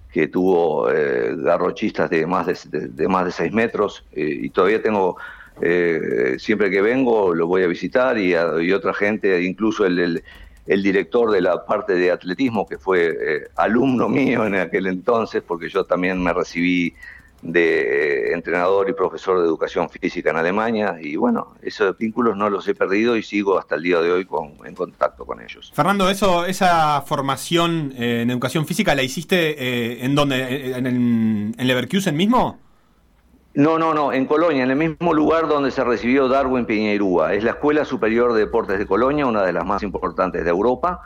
que 0.10 0.28
tuvo 0.28 0.90
eh, 0.92 1.36
garrochistas 1.38 2.10
de 2.10 2.26
más 2.26 2.48
de, 2.48 2.58
de- 2.80 2.88
de 2.88 3.08
más 3.08 3.26
de 3.26 3.32
seis 3.32 3.52
metros, 3.54 4.08
eh, 4.12 4.40
y 4.44 4.50
todavía 4.50 4.82
tengo, 4.82 5.18
eh, 5.60 6.36
siempre 6.40 6.72
que 6.72 6.82
vengo 6.82 7.34
lo 7.36 7.48
voy 7.48 7.64
a 7.64 7.68
visitar, 7.68 8.18
y, 8.18 8.34
a- 8.34 8.62
y 8.62 8.72
otra 8.72 8.94
gente, 8.94 9.42
incluso 9.44 9.86
el, 9.86 10.00
el- 10.00 10.24
el 10.66 10.82
director 10.82 11.30
de 11.32 11.42
la 11.42 11.64
parte 11.66 11.94
de 11.94 12.10
atletismo, 12.12 12.66
que 12.68 12.80
fue 12.80 13.08
eh, 13.22 13.48
alumno 13.56 14.10
mío 14.10 14.46
en 14.48 14.56
aquel 14.56 14.88
entonces, 14.88 15.44
porque 15.44 15.70
yo 15.70 15.86
también 15.86 16.24
me 16.24 16.34
recibí 16.34 16.96
de 17.46 18.34
entrenador 18.34 18.90
y 18.90 18.94
profesor 18.94 19.40
de 19.40 19.46
educación 19.46 19.90
física 19.90 20.32
en 20.32 20.38
Alemania 20.38 20.98
y 21.00 21.16
bueno, 21.16 21.54
esos 21.62 21.96
vínculos 21.98 22.36
no 22.36 22.50
los 22.50 22.68
he 22.68 22.74
perdido 22.74 23.16
y 23.16 23.22
sigo 23.24 23.60
hasta 23.60 23.76
el 23.76 23.84
día 23.84 24.02
de 24.02 24.12
hoy 24.12 24.26
con, 24.26 24.54
en 24.66 24.74
contacto 24.74 25.26
con 25.26 25.42
ellos. 25.42 25.72
Fernando, 25.76 26.10
eso, 26.10 26.46
esa 26.46 27.02
formación 27.02 27.94
eh, 27.98 28.22
en 28.24 28.32
educación 28.32 28.66
física 28.66 28.96
la 28.96 29.04
hiciste 29.04 29.52
eh, 29.58 30.06
en 30.06 30.16
dónde, 30.16 30.36
Eh, 30.56 30.78
en, 30.78 31.56
en 31.58 31.68
Leverkusen 31.68 32.16
mismo. 32.16 32.60
No, 33.54 33.80
no, 33.80 33.94
no, 33.94 34.12
en 34.12 34.26
Colonia, 34.26 34.64
en 34.64 34.72
el 34.72 34.76
mismo 34.76 35.14
lugar 35.14 35.48
donde 35.48 35.72
se 35.72 35.84
recibió 35.84 36.28
Darwin 36.28 36.66
Piñeirúa. 36.66 37.34
Es 37.34 37.44
la 37.44 37.52
Escuela 37.52 37.86
Superior 37.86 38.34
de 38.34 38.42
Deportes 38.42 38.78
de 38.78 38.86
Colonia, 38.86 39.26
una 39.26 39.44
de 39.44 39.54
las 39.54 39.66
más 39.66 39.82
importantes 39.82 40.44
de 40.44 40.50
Europa, 40.50 41.02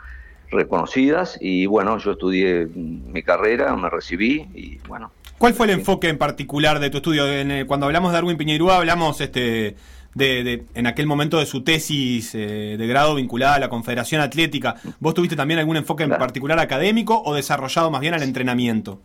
reconocidas 0.50 1.38
y 1.40 1.66
bueno, 1.66 1.98
yo 1.98 2.12
estudié 2.12 2.66
mm, 2.66 3.12
mi 3.12 3.22
carrera, 3.22 3.76
me 3.76 3.88
recibí 3.88 4.48
y 4.54 4.78
bueno. 4.88 5.12
¿Cuál 5.40 5.54
fue 5.54 5.64
el 5.66 5.72
enfoque 5.72 6.08
en 6.10 6.18
particular 6.18 6.80
de 6.80 6.90
tu 6.90 6.98
estudio? 6.98 7.26
En, 7.26 7.50
eh, 7.50 7.64
cuando 7.66 7.86
hablamos 7.86 8.10
de 8.12 8.16
Darwin 8.16 8.36
Piñeirúa, 8.36 8.76
hablamos 8.76 9.22
este, 9.22 9.74
de, 10.14 10.44
de- 10.44 10.64
en 10.74 10.86
aquel 10.86 11.06
momento 11.06 11.38
de 11.38 11.46
su 11.46 11.62
tesis 11.64 12.34
eh, 12.34 12.76
de 12.78 12.86
grado 12.86 13.14
vinculada 13.14 13.54
a 13.54 13.58
la 13.58 13.70
Confederación 13.70 14.20
Atlética. 14.20 14.74
¿Vos 14.98 15.14
tuviste 15.14 15.36
también 15.36 15.58
algún 15.58 15.78
enfoque 15.78 16.04
en 16.04 16.18
particular 16.18 16.58
académico 16.58 17.22
o 17.24 17.34
desarrollado 17.34 17.90
más 17.90 18.02
bien 18.02 18.12
al 18.12 18.22
entrenamiento? 18.22 19.00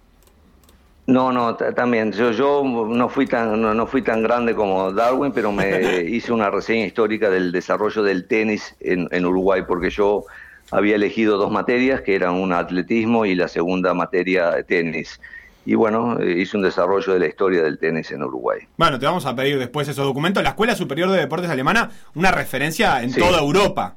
No, 1.08 1.32
no, 1.32 1.56
ta- 1.56 1.74
también. 1.74 2.12
Yo, 2.12 2.32
yo 2.32 2.64
no 2.66 3.10
fui 3.10 3.28
tan, 3.28 3.62
no, 3.62 3.74
no 3.74 3.88
fui 3.88 4.02
tan 4.02 4.24
grande 4.24 4.56
como 4.56 4.92
Darwin, 4.92 5.32
pero 5.34 5.52
me 5.52 6.02
hice 6.10 6.34
una 6.34 6.50
reseña 6.50 6.86
histórica 6.86 7.30
del 7.30 7.52
desarrollo 7.52 8.02
del 8.04 8.28
tenis 8.28 8.76
en, 8.80 9.08
en 9.12 9.26
Uruguay, 9.26 9.62
porque 9.68 9.90
yo 9.92 10.26
había 10.72 10.96
elegido 10.96 11.38
dos 11.38 11.52
materias, 11.52 12.02
que 12.02 12.16
eran 12.16 12.34
una 12.34 12.58
atletismo 12.60 13.26
y 13.26 13.36
la 13.36 13.48
segunda 13.48 13.94
materia 13.94 14.64
tenis. 14.64 15.20
Y 15.66 15.74
bueno, 15.76 16.20
eh, 16.20 16.42
hice 16.42 16.58
un 16.58 16.64
desarrollo 16.64 17.14
de 17.14 17.20
la 17.20 17.28
historia 17.28 17.64
del 17.64 17.80
tenis 17.80 18.12
en 18.12 18.22
Uruguay. 18.24 18.60
Bueno, 18.78 19.00
te 19.00 19.06
vamos 19.06 19.26
a 19.26 19.36
pedir 19.36 19.58
después 19.58 19.88
esos 19.88 20.06
documentos. 20.06 20.44
La 20.44 20.50
Escuela 20.50 20.76
Superior 20.76 21.10
de 21.10 21.18
Deportes 21.18 21.50
Alemana, 21.50 21.90
una 22.14 22.32
referencia 22.32 23.02
en 23.02 23.12
Sí. 23.12 23.20
toda 23.20 23.40
Europa. 23.40 23.96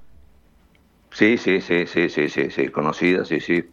Sí, 1.13 1.37
sí, 1.37 1.61
sí, 1.61 1.87
sí, 1.87 2.09
sí, 2.09 2.29
sí, 2.29 2.51
sí, 2.51 2.69
conocida, 2.69 3.25
sí, 3.25 3.41
sí, 3.41 3.65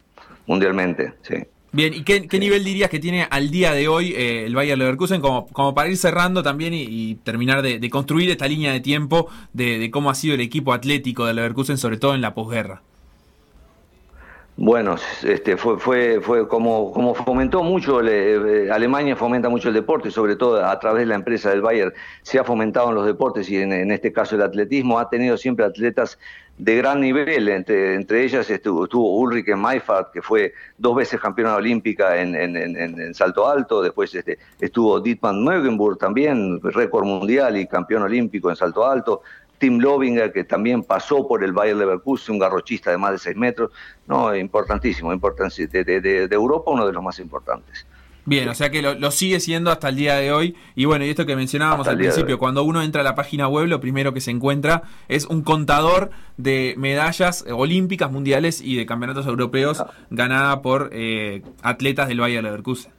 mundialmente, 0.47 1.13
sí. 1.21 1.36
Bien, 1.71 1.93
¿y 1.93 2.03
qué, 2.03 2.27
qué 2.27 2.39
nivel 2.39 2.63
dirías 2.63 2.89
que 2.89 2.99
tiene 2.99 3.27
al 3.29 3.51
día 3.51 3.73
de 3.73 3.89
hoy 3.89 4.13
eh, 4.15 4.45
el 4.45 4.55
Bayer 4.55 4.77
Leverkusen 4.77 5.19
como, 5.19 5.45
como 5.47 5.75
para 5.75 5.89
ir 5.89 5.97
cerrando 5.97 6.41
también 6.41 6.73
y, 6.73 6.84
y 6.84 7.15
terminar 7.15 7.62
de, 7.62 7.79
de 7.79 7.89
construir 7.89 8.29
esta 8.29 8.47
línea 8.47 8.71
de 8.71 8.79
tiempo 8.79 9.27
de, 9.51 9.77
de 9.77 9.91
cómo 9.91 10.10
ha 10.10 10.15
sido 10.15 10.36
el 10.36 10.41
equipo 10.41 10.71
atlético 10.71 11.25
de 11.25 11.34
Leverkusen, 11.34 11.77
sobre 11.77 11.97
todo 11.97 12.15
en 12.15 12.21
la 12.21 12.34
posguerra? 12.34 12.81
Bueno, 14.57 14.95
este 15.23 15.57
fue 15.57 15.77
fue 15.77 16.21
fue 16.21 16.47
como 16.47 16.89
como 16.93 17.13
fomentó 17.13 17.61
mucho 17.61 17.99
eh, 18.01 18.69
Alemania 18.71 19.13
fomenta 19.17 19.49
mucho 19.49 19.67
el 19.67 19.73
deporte, 19.73 20.09
sobre 20.09 20.37
todo 20.37 20.65
a 20.65 20.79
través 20.79 21.01
de 21.01 21.07
la 21.07 21.15
empresa 21.15 21.49
del 21.49 21.61
Bayern. 21.61 21.91
Se 22.21 22.39
ha 22.39 22.43
fomentado 22.45 22.87
en 22.87 22.95
los 22.95 23.05
deportes 23.05 23.49
y 23.49 23.57
en, 23.57 23.73
en 23.73 23.91
este 23.91 24.13
caso 24.13 24.35
el 24.35 24.41
atletismo. 24.41 24.97
Ha 24.97 25.09
tenido 25.09 25.35
siempre 25.35 25.65
atletas 25.65 26.17
de 26.57 26.77
gran 26.77 27.01
nivel, 27.01 27.49
entre, 27.49 27.95
entre 27.95 28.23
ellas 28.23 28.49
estuvo, 28.49 28.85
estuvo 28.85 29.17
Ulrike 29.17 29.57
Meifert, 29.57 30.13
que 30.13 30.21
fue 30.21 30.53
dos 30.77 30.95
veces 30.95 31.19
campeona 31.19 31.55
olímpica 31.57 32.15
en- 32.21 32.33
en- 32.33 32.55
en 32.55 33.13
salto 33.13 33.49
alto, 33.49 33.81
después 33.81 34.15
este, 34.15 34.39
estuvo 34.61 35.01
Dietmar 35.01 35.35
Mögenburg 35.35 35.97
también, 35.97 36.61
récord 36.63 37.03
mundial 37.03 37.57
y 37.57 37.67
campeón 37.67 38.03
olímpico 38.03 38.49
en 38.49 38.55
salto 38.55 38.85
alto, 38.89 39.21
Tim 39.57 39.79
Lobinger, 39.79 40.31
que 40.33 40.43
también 40.43 40.83
pasó 40.83 41.27
por 41.27 41.43
el 41.43 41.53
Bayer 41.53 41.75
Leverkusen, 41.75 42.33
un 42.35 42.39
garrochista 42.39 42.91
de 42.91 42.97
más 42.97 43.11
de 43.13 43.17
6 43.19 43.35
metros. 43.37 43.71
No, 44.07 44.35
importantísimo, 44.35 45.13
importante, 45.13 45.67
de, 45.67 45.83
de- 45.83 46.01
de- 46.27 46.35
Europa 46.35 46.71
uno 46.71 46.85
de 46.85 46.93
los 46.93 47.01
más 47.03 47.19
importantes. 47.19 47.85
Bien, 48.27 48.49
o 48.49 48.55
sea 48.55 48.71
que 48.71 48.81
lo, 48.81 48.95
lo 48.95 49.11
sigue 49.11 49.39
siendo 49.39 49.69
hasta 49.71 49.89
el 49.89 49.97
día 49.97 50.15
de 50.15 50.31
hoy. 50.31 50.55
Y 50.75 50.85
bueno, 50.85 51.05
y 51.05 51.09
esto 51.11 51.27
que 51.27 51.35
mencionábamos 51.35 51.81
Hasta 51.81 51.91
al 51.91 51.97
principio, 51.99 52.39
cuando 52.39 52.63
uno 52.63 52.81
entra 52.81 53.01
a 53.01 53.03
la 53.03 53.13
página 53.13 53.47
web, 53.47 53.67
lo 53.67 53.79
primero 53.79 54.13
que 54.15 54.19
se 54.21 54.31
encuentra 54.31 54.81
es 55.07 55.25
un 55.27 55.43
contador 55.43 56.09
de 56.37 56.73
medallas 56.77 57.45
olímpicas, 57.51 58.11
mundiales 58.11 58.61
y 58.61 58.77
de 58.77 58.87
campeonatos 58.87 59.27
europeos 59.27 59.79
Ah. 59.81 59.91
ganada 60.09 60.61
por 60.63 60.89
eh, 60.91 61.43
atletas 61.61 62.07
del 62.07 62.19
Bayer 62.19 62.43
Leverkusen. 62.43 62.91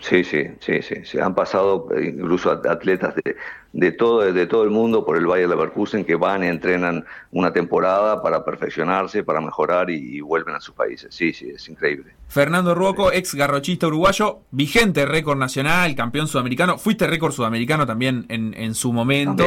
Sí, 0.00 0.24
sí, 0.24 0.44
sí, 0.60 0.80
sí. 0.80 0.94
Se 1.04 1.20
han 1.20 1.34
pasado 1.34 1.88
eh, 1.94 2.14
incluso 2.16 2.50
at- 2.52 2.64
atletas 2.66 3.14
de, 3.16 3.36
de 3.72 3.92
todo, 3.92 4.32
de 4.32 4.46
todo 4.46 4.64
el 4.64 4.70
mundo 4.70 5.04
por 5.04 5.16
el 5.16 5.26
Bayer 5.26 5.48
Leverkusen 5.48 6.04
que 6.04 6.16
van 6.16 6.42
y 6.42 6.48
entrenan 6.48 7.04
una 7.30 7.52
temporada 7.52 8.20
para 8.22 8.44
perfeccionarse, 8.44 9.22
para 9.22 9.40
mejorar 9.40 9.90
y, 9.90 10.16
y 10.16 10.20
vuelven 10.20 10.56
a 10.56 10.60
sus 10.60 10.74
países. 10.74 11.14
Sí, 11.14 11.32
sí, 11.32 11.50
es 11.50 11.68
increíble. 11.68 12.12
Fernando 12.28 12.74
Ruoco, 12.74 13.12
ex 13.12 13.34
garrochista 13.34 13.86
uruguayo, 13.86 14.40
vigente 14.50 15.06
récord 15.06 15.38
nacional, 15.38 15.94
campeón 15.94 16.26
sudamericano. 16.26 16.78
Fuiste 16.78 17.06
récord 17.06 17.32
sudamericano 17.32 17.86
también 17.86 18.26
en, 18.28 18.54
en 18.54 18.74
su 18.74 18.92
momento. 18.92 19.44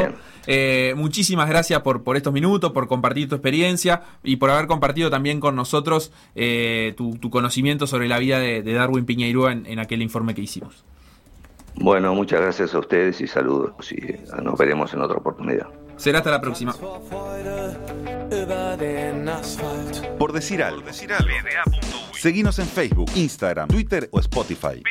Eh, 0.47 0.93
muchísimas 0.95 1.49
gracias 1.49 1.81
por, 1.81 2.03
por 2.03 2.17
estos 2.17 2.33
minutos, 2.33 2.71
por 2.71 2.87
compartir 2.87 3.29
tu 3.29 3.35
experiencia 3.35 4.03
y 4.23 4.37
por 4.37 4.49
haber 4.49 4.67
compartido 4.67 5.09
también 5.09 5.39
con 5.39 5.55
nosotros 5.55 6.11
eh, 6.35 6.93
tu, 6.97 7.17
tu 7.17 7.29
conocimiento 7.29 7.87
sobre 7.87 8.07
la 8.07 8.19
vida 8.19 8.39
de, 8.39 8.61
de 8.61 8.73
Darwin 8.73 9.05
Piñeirúa 9.05 9.51
en, 9.51 9.65
en 9.65 9.79
aquel 9.79 10.01
informe 10.01 10.33
que 10.33 10.41
hicimos. 10.41 10.83
Bueno, 11.75 12.13
muchas 12.13 12.41
gracias 12.41 12.73
a 12.73 12.79
ustedes 12.79 13.19
y 13.21 13.27
saludos 13.27 13.91
y 13.91 13.95
eh, 13.95 14.23
nos 14.41 14.57
veremos 14.57 14.93
en 14.93 15.01
otra 15.01 15.17
oportunidad. 15.17 15.67
Será 15.97 16.19
hasta 16.19 16.31
la 16.31 16.41
próxima. 16.41 16.73
Por 20.17 20.33
decir 20.33 20.63
algo. 20.63 20.83
Seguinos 22.13 22.59
en 22.59 22.65
Facebook, 22.67 23.11
Instagram, 23.15 23.67
Twitter 23.67 24.09
o 24.11 24.19
Spotify. 24.19 24.81